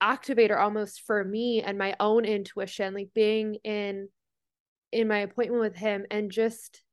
activator 0.03 0.59
almost 0.59 1.01
for 1.07 1.23
me 1.23 1.61
and 1.61 1.77
my 1.77 1.95
own 1.99 2.25
intuition 2.25 2.93
like 2.93 3.09
being 3.15 3.55
in 3.63 4.09
in 4.91 5.07
my 5.07 5.19
appointment 5.19 5.61
with 5.61 5.75
him 5.75 6.05
and 6.11 6.31
just 6.31 6.83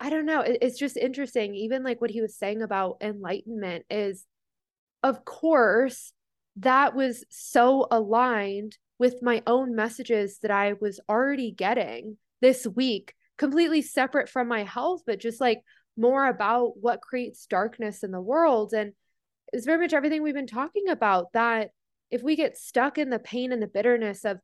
i 0.00 0.10
don't 0.10 0.26
know 0.26 0.42
it, 0.42 0.58
it's 0.60 0.78
just 0.78 0.96
interesting. 0.98 1.54
Even 1.54 1.82
like 1.82 2.00
what 2.00 2.10
he 2.10 2.20
was 2.20 2.36
saying 2.36 2.60
about 2.62 2.98
enlightenment 3.00 3.86
is 3.88 4.26
of 5.02 5.24
course 5.24 6.12
that 6.56 6.94
was 6.94 7.24
so 7.30 7.86
aligned 7.90 8.76
with 8.98 9.22
my 9.22 9.42
own 9.46 9.74
messages 9.74 10.38
that 10.42 10.50
i 10.50 10.74
was 10.80 11.00
already 11.08 11.50
getting 11.50 12.18
this 12.40 12.66
week 12.66 13.14
completely 13.38 13.82
separate 13.82 14.28
from 14.28 14.48
my 14.48 14.64
health 14.64 15.02
but 15.06 15.20
just 15.20 15.40
like 15.40 15.62
more 15.96 16.26
about 16.26 16.76
what 16.78 17.00
creates 17.00 17.46
darkness 17.46 18.02
in 18.02 18.10
the 18.10 18.20
world. 18.20 18.72
And 18.72 18.92
it's 19.52 19.66
very 19.66 19.78
much 19.78 19.92
everything 19.92 20.22
we've 20.22 20.34
been 20.34 20.46
talking 20.46 20.88
about 20.88 21.32
that 21.32 21.70
if 22.10 22.22
we 22.22 22.36
get 22.36 22.58
stuck 22.58 22.98
in 22.98 23.10
the 23.10 23.18
pain 23.18 23.52
and 23.52 23.62
the 23.62 23.66
bitterness 23.66 24.24
of 24.24 24.38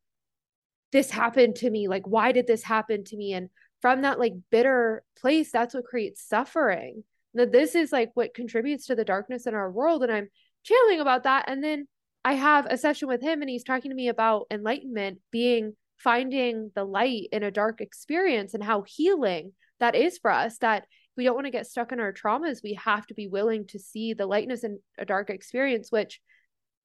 this 0.91 1.11
happened 1.11 1.57
to 1.57 1.71
me, 1.71 1.89
like, 1.89 2.07
why 2.07 2.33
did 2.33 2.47
this 2.47 2.63
happen 2.63 3.05
to 3.05 3.17
me? 3.17 3.33
And 3.35 3.51
from 3.81 4.03
that 4.03 4.19
like 4.19 4.35
bitter 4.51 5.03
place, 5.19 5.51
that's 5.53 5.75
what 5.75 5.85
creates 5.85 6.27
suffering. 6.27 7.05
That 7.35 7.53
this 7.53 7.75
is 7.75 7.93
like 7.93 8.11
what 8.15 8.35
contributes 8.35 8.87
to 8.87 8.95
the 8.95 9.05
darkness 9.05 9.47
in 9.47 9.55
our 9.55 9.71
world. 9.71 10.03
And 10.03 10.13
I'm 10.13 10.29
channeling 10.65 11.01
about 11.01 11.25
that. 11.25 11.47
And 11.49 11.63
then 11.63 11.87
I 12.25 12.35
have 12.35 12.67
a 12.67 12.77
session 12.77 13.09
with 13.09 13.23
him 13.23 13.41
and 13.41 13.51
he's 13.51 13.65
talking 13.65 13.91
to 13.91 13.97
me 13.97 14.09
about 14.09 14.47
enlightenment 14.51 15.19
being 15.31 15.75
finding 16.03 16.71
the 16.75 16.85
light 16.85 17.29
in 17.33 17.43
a 17.43 17.51
dark 17.51 17.81
experience 17.81 18.55
and 18.55 18.63
how 18.63 18.83
healing 18.83 19.53
that 19.81 19.95
is 19.95 20.19
for 20.19 20.31
us. 20.31 20.59
That 20.59 20.85
we 21.17 21.25
don't 21.25 21.35
want 21.35 21.47
to 21.47 21.53
get 21.53 21.67
stuck 21.67 21.93
in 21.93 22.01
our 22.01 22.13
traumas, 22.13 22.63
we 22.63 22.75
have 22.75 23.07
to 23.09 23.15
be 23.15 23.29
willing 23.29 23.67
to 23.69 23.79
see 23.79 24.15
the 24.15 24.27
lightness 24.27 24.65
in 24.65 24.79
a 24.99 25.05
dark 25.05 25.31
experience, 25.31 25.91
which 25.91 26.21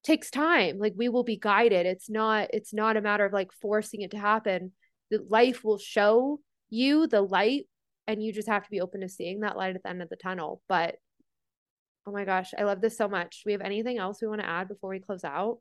takes 0.04 0.30
time. 0.30 0.78
Like 0.80 0.94
we 0.96 1.10
will 1.10 1.24
be 1.24 1.38
guided. 1.38 1.86
It's 1.86 2.10
not, 2.10 2.50
it's 2.54 2.74
not 2.74 2.98
a 2.98 3.02
matter 3.02 3.26
of 3.26 3.34
like 3.34 3.52
forcing 3.62 4.02
it 4.02 4.12
to 4.12 4.20
happen. 4.20 4.72
The 5.10 5.20
life 5.30 5.64
will 5.64 5.78
show 5.78 6.40
you 6.70 7.08
the 7.08 7.22
light 7.22 7.68
and 8.08 8.24
you 8.24 8.32
just 8.32 8.48
have 8.48 8.64
to 8.64 8.70
be 8.70 8.82
open 8.82 9.02
to 9.02 9.10
seeing 9.10 9.42
that 9.42 9.58
light 9.58 9.76
at 9.76 9.84
the 9.84 9.90
end 9.90 10.02
of 10.02 10.10
the 10.10 10.16
tunnel. 10.16 10.62
But 10.68 10.96
oh 12.06 12.12
my 12.12 12.26
gosh, 12.26 12.54
I 12.58 12.64
love 12.64 12.82
this 12.82 12.98
so 12.98 13.08
much. 13.08 13.44
Do 13.44 13.48
we 13.48 13.52
have 13.54 13.62
anything 13.62 13.98
else 13.98 14.22
we 14.22 14.28
want 14.28 14.42
to 14.42 14.50
add 14.50 14.68
before 14.68 14.90
we 14.92 15.00
close 15.00 15.24
out? 15.24 15.60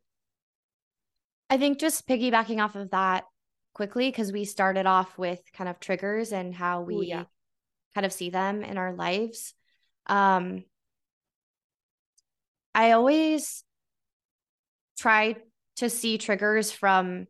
I 1.49 1.59
think 1.59 1.79
just 1.79 2.09
piggybacking 2.09 2.63
off 2.63 2.75
of 2.75 2.91
that 2.91 3.25
quickly, 3.77 4.11
because 4.11 4.33
we 4.33 4.47
started 4.47 4.87
off 4.87 5.19
with 5.19 5.41
kind 5.53 5.69
of 5.69 5.79
triggers 5.79 6.33
and 6.33 6.55
how 6.55 6.81
we 6.81 6.95
Ooh, 6.95 7.05
yeah 7.05 7.25
kind 7.97 8.05
of 8.05 8.13
see 8.13 8.29
them 8.29 8.63
in 8.63 8.77
our 8.77 8.93
lives. 8.93 9.55
Um, 10.07 10.65
I 12.75 12.93
always 12.93 13.65
try 14.99 15.37
to 15.77 15.89
see 15.89 16.19
triggers 16.19 16.71
from 16.71 17.27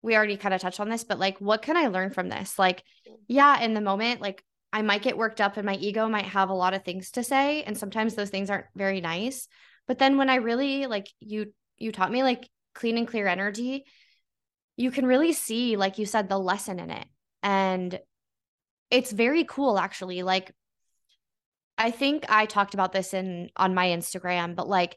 we 0.00 0.16
already 0.16 0.38
kind 0.38 0.54
of 0.54 0.62
touched 0.62 0.80
on 0.80 0.88
this, 0.88 1.04
but 1.04 1.18
like, 1.18 1.38
what 1.40 1.60
can 1.60 1.76
I 1.76 1.88
learn 1.88 2.10
from 2.10 2.30
this? 2.30 2.58
Like, 2.58 2.82
yeah, 3.28 3.60
in 3.60 3.74
the 3.74 3.82
moment, 3.82 4.22
like, 4.22 4.42
I 4.72 4.80
might 4.80 5.02
get 5.02 5.18
worked 5.18 5.42
up 5.42 5.58
and 5.58 5.66
my 5.66 5.74
ego 5.74 6.08
might 6.08 6.24
have 6.24 6.48
a 6.48 6.54
lot 6.54 6.72
of 6.72 6.84
things 6.84 7.10
to 7.12 7.22
say. 7.22 7.64
And 7.64 7.76
sometimes 7.76 8.14
those 8.14 8.30
things 8.30 8.48
aren't 8.48 8.66
very 8.74 9.02
nice. 9.02 9.46
But 9.86 9.98
then 9.98 10.16
when 10.16 10.30
I 10.30 10.36
really, 10.36 10.86
like, 10.86 11.08
you, 11.20 11.52
you 11.76 11.92
taught 11.92 12.12
me 12.12 12.22
like 12.22 12.48
clean 12.74 12.96
and 12.96 13.08
clear 13.08 13.26
energy, 13.26 13.84
you 14.76 14.90
can 14.90 15.06
really 15.06 15.32
see, 15.32 15.76
like 15.76 15.98
you 15.98 16.06
said, 16.06 16.28
the 16.28 16.38
lesson 16.38 16.78
in 16.78 16.90
it. 16.90 17.06
And 17.42 17.98
it's 18.90 19.12
very 19.12 19.44
cool 19.44 19.78
actually. 19.78 20.22
Like 20.22 20.52
I 21.78 21.90
think 21.90 22.24
I 22.28 22.46
talked 22.46 22.74
about 22.74 22.92
this 22.92 23.14
in 23.14 23.50
on 23.56 23.74
my 23.74 23.88
Instagram, 23.88 24.54
but 24.54 24.68
like 24.68 24.96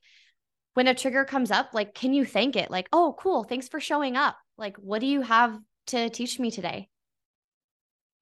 when 0.73 0.87
a 0.87 0.95
trigger 0.95 1.25
comes 1.25 1.51
up, 1.51 1.73
like 1.73 1.93
can 1.93 2.13
you 2.13 2.25
thank 2.25 2.55
it? 2.55 2.71
Like, 2.71 2.87
"Oh, 2.93 3.15
cool, 3.19 3.43
thanks 3.43 3.67
for 3.67 3.79
showing 3.79 4.15
up. 4.15 4.37
Like 4.57 4.77
what 4.77 4.99
do 4.99 5.07
you 5.07 5.21
have 5.21 5.57
to 5.87 6.09
teach 6.09 6.39
me 6.39 6.51
today?" 6.51 6.89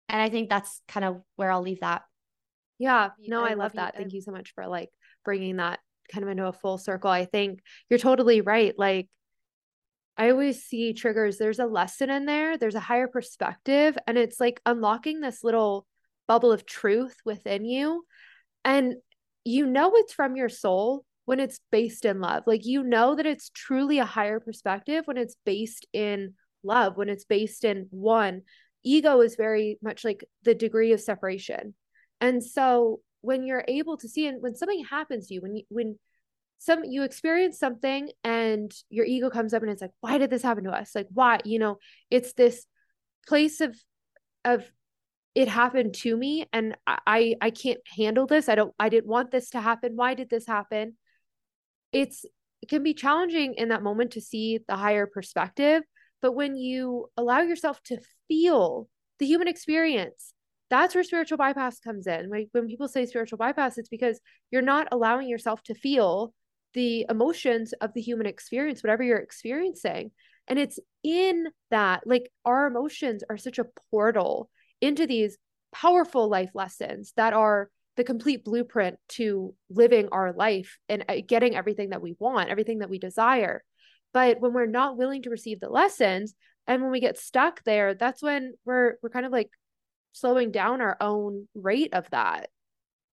And 0.09 0.21
I 0.21 0.29
think 0.29 0.49
that's 0.49 0.81
kind 0.87 1.05
of 1.05 1.21
where 1.35 1.51
I'll 1.51 1.61
leave 1.61 1.81
that. 1.81 2.03
Yeah, 2.79 3.09
no, 3.19 3.43
I, 3.43 3.47
I 3.47 3.49
love, 3.49 3.57
love 3.57 3.73
that. 3.73 3.95
Thank 3.97 4.13
you 4.13 4.21
so 4.21 4.31
much 4.31 4.53
for 4.53 4.67
like 4.67 4.89
bringing 5.25 5.57
that 5.57 5.79
kind 6.11 6.23
of 6.23 6.29
into 6.29 6.47
a 6.47 6.53
full 6.53 6.77
circle. 6.77 7.09
I 7.09 7.25
think 7.25 7.59
you're 7.89 7.99
totally 7.99 8.41
right. 8.41 8.73
Like 8.77 9.09
I 10.17 10.31
always 10.31 10.63
see 10.63 10.93
triggers, 10.93 11.37
there's 11.37 11.59
a 11.59 11.65
lesson 11.65 12.09
in 12.09 12.25
there, 12.25 12.57
there's 12.57 12.75
a 12.75 12.79
higher 12.79 13.07
perspective, 13.07 13.97
and 14.07 14.17
it's 14.17 14.39
like 14.39 14.61
unlocking 14.65 15.21
this 15.21 15.43
little 15.43 15.85
bubble 16.27 16.51
of 16.51 16.65
truth 16.65 17.15
within 17.23 17.65
you. 17.65 18.03
And 18.65 18.95
you 19.45 19.65
know 19.65 19.91
it's 19.95 20.13
from 20.13 20.35
your 20.35 20.49
soul 20.49 21.05
when 21.25 21.39
it's 21.39 21.59
based 21.71 22.03
in 22.03 22.19
love. 22.19 22.43
Like 22.47 22.65
you 22.65 22.83
know 22.83 23.15
that 23.15 23.25
it's 23.25 23.51
truly 23.53 23.99
a 23.99 24.05
higher 24.05 24.39
perspective 24.39 25.03
when 25.05 25.17
it's 25.17 25.35
based 25.45 25.85
in 25.93 26.33
love 26.63 26.97
when 26.97 27.09
it's 27.09 27.25
based 27.25 27.63
in 27.63 27.87
one. 27.89 28.43
Ego 28.83 29.21
is 29.21 29.35
very 29.35 29.77
much 29.81 30.05
like 30.05 30.23
the 30.43 30.55
degree 30.55 30.91
of 30.93 31.01
separation. 31.01 31.73
And 32.21 32.43
so 32.43 32.99
when 33.21 33.43
you're 33.43 33.65
able 33.67 33.97
to 33.97 34.07
see 34.07 34.27
and 34.27 34.41
when 34.41 34.55
something 34.55 34.85
happens 34.85 35.27
to 35.27 35.35
you, 35.35 35.41
when 35.41 35.55
you 35.55 35.63
when 35.69 35.99
some 36.59 36.83
you 36.83 37.03
experience 37.03 37.59
something 37.59 38.09
and 38.23 38.73
your 38.89 39.05
ego 39.05 39.29
comes 39.29 39.53
up 39.53 39.61
and 39.61 39.71
it's 39.71 39.81
like, 39.81 39.91
why 40.01 40.17
did 40.17 40.29
this 40.29 40.41
happen 40.41 40.63
to 40.65 40.71
us? 40.71 40.95
Like 40.95 41.07
why? 41.13 41.39
You 41.45 41.59
know, 41.59 41.77
it's 42.09 42.33
this 42.33 42.65
place 43.27 43.61
of 43.61 43.75
of 44.43 44.65
it 45.35 45.47
happened 45.47 45.93
to 45.93 46.17
me 46.17 46.47
and 46.51 46.75
I 46.87 47.35
I 47.41 47.51
can't 47.51 47.79
handle 47.95 48.25
this. 48.25 48.49
I 48.49 48.55
don't 48.55 48.73
I 48.79 48.89
didn't 48.89 49.07
want 49.07 49.31
this 49.31 49.51
to 49.51 49.61
happen. 49.61 49.95
Why 49.95 50.15
did 50.15 50.29
this 50.29 50.47
happen? 50.47 50.97
It's 51.91 52.25
it 52.61 52.69
can 52.69 52.81
be 52.81 52.95
challenging 52.95 53.53
in 53.53 53.69
that 53.69 53.83
moment 53.83 54.11
to 54.11 54.21
see 54.21 54.59
the 54.67 54.75
higher 54.75 55.05
perspective, 55.05 55.83
but 56.21 56.33
when 56.33 56.55
you 56.55 57.07
allow 57.15 57.41
yourself 57.41 57.81
to 57.83 57.99
feel 58.27 58.89
the 59.19 59.27
human 59.27 59.47
experience, 59.47 60.33
that's 60.69 60.95
where 60.95 61.03
spiritual 61.03 61.37
bypass 61.37 61.79
comes 61.79 62.07
in. 62.07 62.29
Like 62.29 62.49
when 62.51 62.67
people 62.67 62.87
say 62.87 63.05
spiritual 63.05 63.37
bypass, 63.37 63.77
it's 63.77 63.89
because 63.89 64.19
you're 64.51 64.61
not 64.61 64.87
allowing 64.91 65.29
yourself 65.29 65.61
to 65.63 65.75
feel 65.75 66.33
the 66.77 67.07
emotions 67.09 67.73
of 67.81 67.91
the 67.95 68.01
human 68.01 68.27
experience, 68.27 68.83
whatever 68.83 69.01
you're 69.01 69.17
experiencing. 69.17 70.11
And 70.47 70.59
it's 70.59 70.77
in 71.03 71.47
that, 71.71 72.05
like, 72.05 72.31
our 72.45 72.67
emotions 72.67 73.23
are 73.27 73.37
such 73.37 73.57
a 73.57 73.65
portal 73.89 74.51
into 74.79 75.07
these 75.07 75.39
powerful 75.73 76.29
life 76.29 76.51
lessons 76.53 77.13
that 77.17 77.33
are 77.33 77.71
the 77.95 78.03
complete 78.03 78.45
blueprint 78.45 78.97
to 79.07 79.55
living 79.71 80.09
our 80.11 80.33
life 80.33 80.77
and 80.87 81.03
uh, 81.09 81.15
getting 81.25 81.55
everything 81.55 81.89
that 81.89 82.01
we 82.03 82.15
want, 82.19 82.49
everything 82.49 82.79
that 82.79 82.91
we 82.91 82.99
desire. 82.99 83.63
But 84.13 84.39
when 84.39 84.53
we're 84.53 84.67
not 84.67 84.97
willing 84.97 85.23
to 85.23 85.31
receive 85.31 85.59
the 85.59 85.69
lessons 85.69 86.35
and 86.67 86.83
when 86.83 86.91
we 86.91 86.99
get 86.99 87.17
stuck 87.17 87.63
there, 87.63 87.95
that's 87.95 88.21
when 88.21 88.53
we're 88.65 88.97
we're 89.01 89.09
kind 89.09 89.25
of 89.25 89.31
like 89.31 89.49
slowing 90.11 90.51
down 90.51 90.81
our 90.81 90.95
own 91.01 91.47
rate 91.55 91.93
of 91.93 92.07
that. 92.11 92.49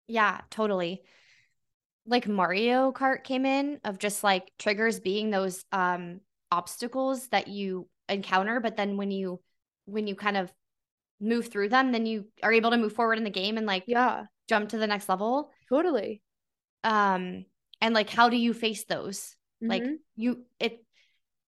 Yeah, 0.06 0.42
totally. 0.50 1.02
Like 2.06 2.28
Mario 2.28 2.92
Kart 2.92 3.24
came 3.24 3.46
in 3.46 3.80
of 3.84 3.98
just 3.98 4.22
like 4.22 4.52
triggers 4.58 5.00
being 5.00 5.30
those 5.30 5.64
um 5.72 6.20
obstacles 6.50 7.28
that 7.28 7.48
you 7.48 7.88
encounter 8.08 8.60
but 8.60 8.76
then 8.76 8.96
when 8.96 9.10
you 9.10 9.40
when 9.86 10.06
you 10.06 10.14
kind 10.14 10.36
of 10.36 10.52
move 11.20 11.48
through 11.48 11.68
them, 11.68 11.92
then 11.92 12.06
you 12.06 12.26
are 12.42 12.52
able 12.52 12.70
to 12.70 12.76
move 12.76 12.92
forward 12.92 13.18
in 13.18 13.24
the 13.24 13.30
game 13.30 13.56
and 13.56 13.66
like 13.66 13.84
yeah, 13.86 14.24
jump 14.48 14.70
to 14.70 14.78
the 14.78 14.86
next 14.86 15.08
level. 15.08 15.50
Totally. 15.68 16.22
Um 16.82 17.46
and 17.80 17.94
like 17.94 18.10
how 18.10 18.28
do 18.28 18.36
you 18.36 18.52
face 18.52 18.84
those? 18.84 19.36
Mm-hmm. 19.62 19.70
Like 19.70 19.84
you 20.16 20.44
it 20.60 20.84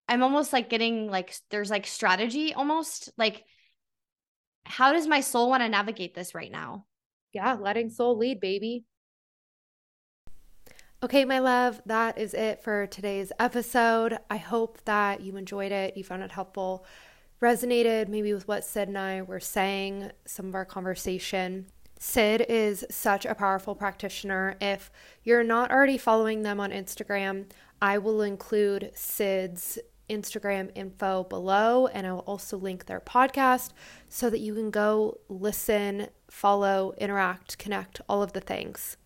I'm 0.09 0.23
almost 0.23 0.53
like 0.53 0.71
getting 0.71 1.11
like 1.11 1.35
there's 1.51 1.71
like 1.71 1.87
strategy 1.87 2.55
almost 2.55 3.11
like 3.19 3.45
how 4.65 4.93
does 4.93 5.07
my 5.07 5.21
soul 5.21 5.49
want 5.49 5.63
to 5.63 5.69
navigate 5.69 6.15
this 6.15 6.35
right 6.35 6.51
now? 6.51 6.87
Yeah, 7.33 7.55
letting 7.55 7.91
soul 7.91 8.19
lead, 8.19 8.41
baby. 8.41 8.85
Okay, 11.03 11.27
my 11.27 11.41
love, 11.41 11.83
that 11.85 12.17
is 12.17 12.33
it 12.33 12.63
for 12.63 12.87
today's 12.87 13.31
episode. 13.39 14.17
I 14.31 14.39
hope 14.39 14.83
that 14.87 15.21
you 15.21 15.37
enjoyed 15.37 15.71
it, 15.71 15.95
you 15.95 16.03
found 16.03 16.23
it 16.23 16.33
helpful 16.33 16.87
resonated 17.43 18.09
maybe 18.09 18.33
with 18.33 18.49
what 18.49 18.65
Syd 18.65 18.89
and 18.89 18.97
I 18.97 19.21
were 19.21 19.39
saying, 19.39 20.11
some 20.25 20.47
of 20.47 20.55
our 20.55 20.65
conversation. 20.65 21.67
Syd 21.99 22.47
is 22.49 22.83
such 22.91 23.27
a 23.27 23.35
powerful 23.35 23.75
practitioner. 23.75 24.57
If 24.59 24.91
you're 25.23 25.45
not 25.45 25.71
already 25.71 25.99
following 25.99 26.43
them 26.43 26.61
on 26.61 26.71
Instagram, 26.71 27.51
I 27.83 27.99
will 27.99 28.23
include 28.23 28.93
Syd's 28.95 29.79
Instagram 30.09 30.71
info 30.75 31.25
below, 31.25 31.89
and 31.89 32.07
I 32.07 32.13
will 32.13 32.21
also 32.21 32.57
link 32.57 32.87
their 32.87 33.01
podcast 33.01 33.73
so 34.09 34.31
that 34.31 34.41
you 34.41 34.55
can 34.55 34.71
go 34.71 35.19
listen, 35.29 36.09
follow, 36.31 36.95
interact, 36.97 37.59
connect, 37.59 38.01
all 38.09 38.23
of 38.23 38.33
the 38.33 38.41
things. 38.41 38.97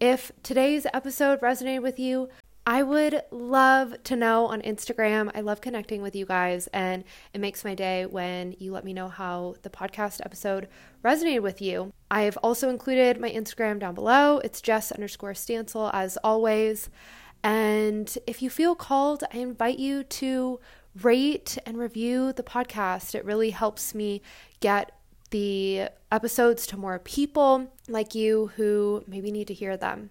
If 0.00 0.30
today's 0.42 0.86
episode 0.92 1.40
resonated 1.40 1.80
with 1.80 1.98
you, 1.98 2.28
I 2.66 2.82
would 2.82 3.22
love 3.30 3.94
to 4.04 4.14
know 4.14 4.44
on 4.46 4.60
Instagram. 4.60 5.30
I 5.34 5.40
love 5.40 5.62
connecting 5.62 6.02
with 6.02 6.14
you 6.14 6.26
guys, 6.26 6.66
and 6.66 7.02
it 7.32 7.40
makes 7.40 7.64
my 7.64 7.74
day 7.74 8.04
when 8.04 8.54
you 8.58 8.72
let 8.72 8.84
me 8.84 8.92
know 8.92 9.08
how 9.08 9.54
the 9.62 9.70
podcast 9.70 10.20
episode 10.22 10.68
resonated 11.02 11.40
with 11.40 11.62
you. 11.62 11.92
I've 12.10 12.36
also 12.38 12.68
included 12.68 13.18
my 13.18 13.30
Instagram 13.30 13.78
down 13.78 13.94
below. 13.94 14.38
It's 14.40 14.60
Jess 14.60 14.92
underscore 14.92 15.32
Stancil, 15.32 15.90
as 15.94 16.18
always. 16.22 16.90
And 17.42 18.18
if 18.26 18.42
you 18.42 18.50
feel 18.50 18.74
called, 18.74 19.24
I 19.32 19.38
invite 19.38 19.78
you 19.78 20.04
to 20.04 20.60
rate 21.02 21.56
and 21.64 21.78
review 21.78 22.34
the 22.34 22.42
podcast. 22.42 23.14
It 23.14 23.24
really 23.24 23.50
helps 23.50 23.94
me 23.94 24.20
get 24.60 24.92
the 25.36 25.90
episodes 26.10 26.66
to 26.66 26.78
more 26.78 26.98
people 26.98 27.70
like 27.88 28.14
you 28.14 28.52
who 28.56 29.04
maybe 29.06 29.30
need 29.30 29.46
to 29.46 29.52
hear 29.52 29.76
them. 29.76 30.08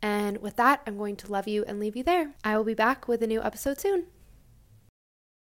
And 0.00 0.38
with 0.38 0.54
that, 0.54 0.82
I'm 0.86 0.96
going 0.96 1.16
to 1.16 1.32
love 1.32 1.48
you 1.48 1.64
and 1.66 1.80
leave 1.80 1.96
you 1.96 2.04
there. 2.04 2.32
I 2.44 2.56
will 2.56 2.62
be 2.62 2.72
back 2.72 3.08
with 3.08 3.24
a 3.24 3.26
new 3.26 3.42
episode 3.42 3.80
soon. 3.80 4.06